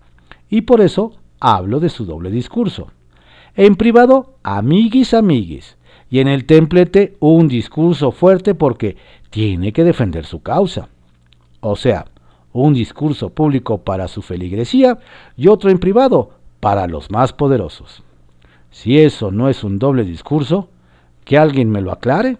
Y 0.50 0.62
por 0.62 0.82
eso 0.82 1.14
hablo 1.40 1.80
de 1.80 1.90
su 1.90 2.06
doble 2.06 2.32
discurso. 2.32 2.88
En 3.56 3.76
privado, 3.76 4.36
amiguis 4.44 5.14
amiguis, 5.14 5.78
y 6.10 6.20
en 6.20 6.28
el 6.28 6.46
templete 6.46 7.16
un 7.20 7.48
discurso 7.48 8.12
fuerte 8.12 8.56
porque 8.56 8.98
tiene 9.30 9.74
que 9.74 9.84
defender 9.84 10.26
su 10.26 10.42
causa. 10.42 10.90
O 11.60 11.76
sea, 11.76 12.06
un 12.52 12.74
discurso 12.74 13.30
público 13.30 13.80
para 13.80 14.08
su 14.08 14.22
feligresía 14.22 15.00
y 15.36 15.48
otro 15.48 15.70
en 15.70 15.80
privado 15.80 16.32
para 16.60 16.88
los 16.88 17.12
más 17.12 17.34
poderosos. 17.34 18.04
Si 18.74 19.00
eso 19.00 19.32
no 19.32 19.50
es 19.50 19.64
un 19.64 19.78
doble 19.78 20.04
discurso, 20.04 20.68
que 21.26 21.38
alguien 21.38 21.70
me 21.70 21.80
lo 21.80 21.92
aclare. 21.92 22.38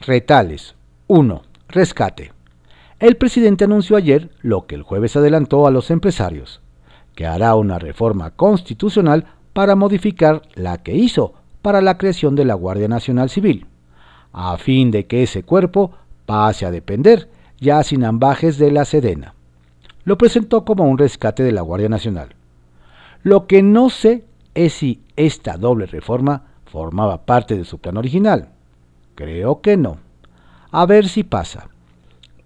Retales. 0.00 0.74
1. 1.08 1.42
Rescate. 1.68 2.32
El 3.00 3.16
presidente 3.16 3.64
anunció 3.64 3.96
ayer 3.96 4.30
lo 4.42 4.66
que 4.66 4.74
el 4.74 4.82
jueves 4.82 5.16
adelantó 5.16 5.66
a 5.66 5.70
los 5.70 5.90
empresarios, 5.90 6.60
que 7.14 7.26
hará 7.26 7.54
una 7.54 7.78
reforma 7.78 8.30
constitucional 8.32 9.24
para 9.54 9.74
modificar 9.74 10.42
la 10.54 10.82
que 10.82 10.94
hizo 10.94 11.32
para 11.62 11.80
la 11.80 11.96
creación 11.96 12.36
de 12.36 12.44
la 12.44 12.54
Guardia 12.54 12.88
Nacional 12.88 13.30
Civil, 13.30 13.66
a 14.34 14.58
fin 14.58 14.90
de 14.90 15.06
que 15.06 15.22
ese 15.22 15.44
cuerpo 15.44 15.92
pase 16.26 16.66
a 16.66 16.70
depender, 16.70 17.30
ya 17.58 17.82
sin 17.82 18.04
ambajes 18.04 18.58
de 18.58 18.70
la 18.70 18.84
Sedena. 18.84 19.34
Lo 20.04 20.18
presentó 20.18 20.66
como 20.66 20.84
un 20.84 20.98
rescate 20.98 21.42
de 21.42 21.52
la 21.52 21.62
Guardia 21.62 21.88
Nacional. 21.88 22.34
Lo 23.22 23.46
que 23.46 23.62
no 23.62 23.88
sé 23.88 24.24
es 24.54 24.74
si 24.74 25.02
esta 25.16 25.56
doble 25.56 25.86
reforma 25.86 26.44
formaba 26.66 27.24
parte 27.24 27.56
de 27.56 27.64
su 27.64 27.78
plan 27.78 27.96
original. 27.96 28.50
Creo 29.14 29.60
que 29.60 29.76
no. 29.76 29.98
A 30.70 30.86
ver 30.86 31.08
si 31.08 31.22
pasa. 31.22 31.68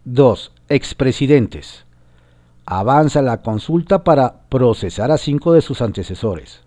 2. 0.05 0.53
Expresidentes. 0.69 1.85
Avanza 2.65 3.23
la 3.23 3.43
consulta 3.43 4.03
para 4.03 4.41
procesar 4.49 5.13
a 5.13 5.19
cinco 5.19 5.53
de 5.53 5.61
sus 5.61 5.81
antecesores. 5.81 6.63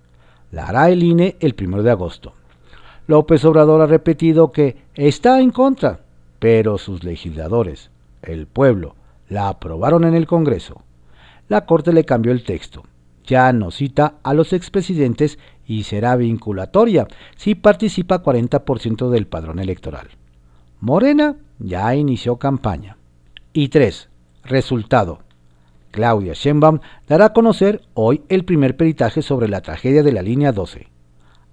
la 0.52 0.68
hará 0.68 0.90
el 0.90 1.04
INE 1.04 1.36
el 1.42 1.56
1 1.60 1.84
de 1.84 1.92
agosto. 1.92 2.34
López 3.06 3.44
Obrador 3.44 3.82
ha 3.82 3.88
repetido 3.88 4.52
que 4.52 4.78
está 4.96 5.42
en 5.42 5.52
contra, 5.52 6.00
pero 6.40 6.78
sus 6.78 7.04
legisladores, 7.04 7.92
el 8.22 8.48
pueblo, 8.48 8.96
la 9.28 9.50
aprobaron 9.50 10.06
en 10.06 10.16
el 10.16 10.28
Congreso. 10.28 10.82
La 11.48 11.66
Corte 11.66 11.92
le 11.92 12.06
cambió 12.06 12.32
el 12.32 12.44
texto. 12.44 12.84
Ya 13.30 13.54
no 13.54 13.70
cita 13.70 14.16
a 14.24 14.34
los 14.34 14.54
expresidentes 14.54 15.38
y 15.64 15.84
será 15.84 16.16
vinculatoria 16.16 17.08
si 17.38 17.54
participa 17.54 18.24
40% 18.24 19.12
del 19.12 19.28
padrón 19.28 19.60
electoral. 19.60 20.08
Morena 20.80 21.36
ya 21.60 21.94
inició 21.94 22.38
campaña. 22.38 22.98
Y 23.54 23.68
3. 23.68 24.10
Resultado. 24.46 25.20
Claudia 25.92 26.34
Sheinbaum 26.34 26.80
dará 27.08 27.26
a 27.26 27.34
conocer 27.34 27.84
hoy 27.94 28.24
el 28.30 28.46
primer 28.46 28.76
peritaje 28.76 29.22
sobre 29.22 29.48
la 29.48 29.62
tragedia 29.62 30.02
de 30.02 30.12
la 30.12 30.24
línea 30.24 30.52
12. 30.52 30.88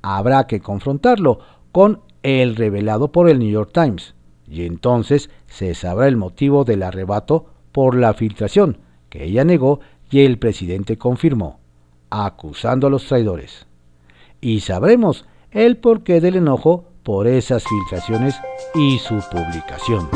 Habrá 0.01 0.47
que 0.47 0.61
confrontarlo 0.61 1.41
con 1.73 2.01
el 2.23 2.57
revelado 2.57 3.13
por 3.13 3.29
el 3.29 3.39
New 3.39 3.51
York 3.51 3.73
Times, 3.75 4.15
y 4.49 4.65
entonces 4.65 5.29
se 5.47 5.75
sabrá 5.75 6.09
el 6.09 6.17
motivo 6.17 6.65
del 6.65 6.83
arrebato 6.83 7.51
por 7.71 7.97
la 7.97 8.15
filtración, 8.15 8.79
que 9.11 9.25
ella 9.25 9.45
negó 9.45 9.81
y 10.11 10.21
el 10.21 10.39
presidente 10.39 10.97
confirmó, 10.97 11.61
acusando 12.25 12.87
a 12.87 12.91
los 12.91 13.07
traidores. 13.07 13.67
Y 14.41 14.61
sabremos 14.61 15.27
el 15.51 15.77
porqué 15.77 16.21
del 16.21 16.37
enojo 16.37 16.85
por 17.03 17.27
esas 17.27 17.65
filtraciones 17.65 18.35
y 18.75 18.99
su 18.99 19.21
publicación. 19.31 20.09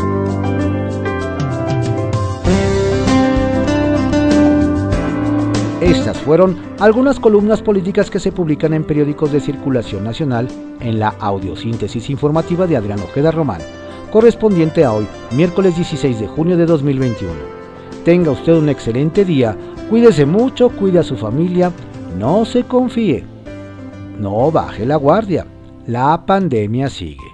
Estas 5.80 6.18
fueron 6.18 6.56
algunas 6.78 7.18
columnas 7.18 7.62
políticas 7.62 8.10
que 8.10 8.20
se 8.20 8.32
publican 8.32 8.74
en 8.74 8.84
periódicos 8.84 9.32
de 9.32 9.40
circulación 9.40 10.04
nacional 10.04 10.46
en 10.80 10.98
la 10.98 11.14
audiosíntesis 11.18 12.10
informativa 12.10 12.66
de 12.66 12.76
Adrián 12.76 13.00
Ojeda 13.00 13.30
Román, 13.30 13.60
correspondiente 14.12 14.84
a 14.84 14.92
hoy, 14.92 15.06
miércoles 15.30 15.76
16 15.76 16.20
de 16.20 16.28
junio 16.28 16.56
de 16.56 16.66
2021. 16.66 17.32
Tenga 18.04 18.30
usted 18.30 18.54
un 18.54 18.68
excelente 18.68 19.24
día, 19.24 19.56
cuídese 19.88 20.26
mucho, 20.26 20.68
cuide 20.70 20.98
a 20.98 21.02
su 21.02 21.16
familia, 21.16 21.72
no 22.18 22.44
se 22.44 22.64
confíe, 22.64 23.24
no 24.18 24.50
baje 24.50 24.84
la 24.84 24.96
guardia, 24.96 25.46
la 25.86 26.26
pandemia 26.26 26.88
sigue. 26.88 27.29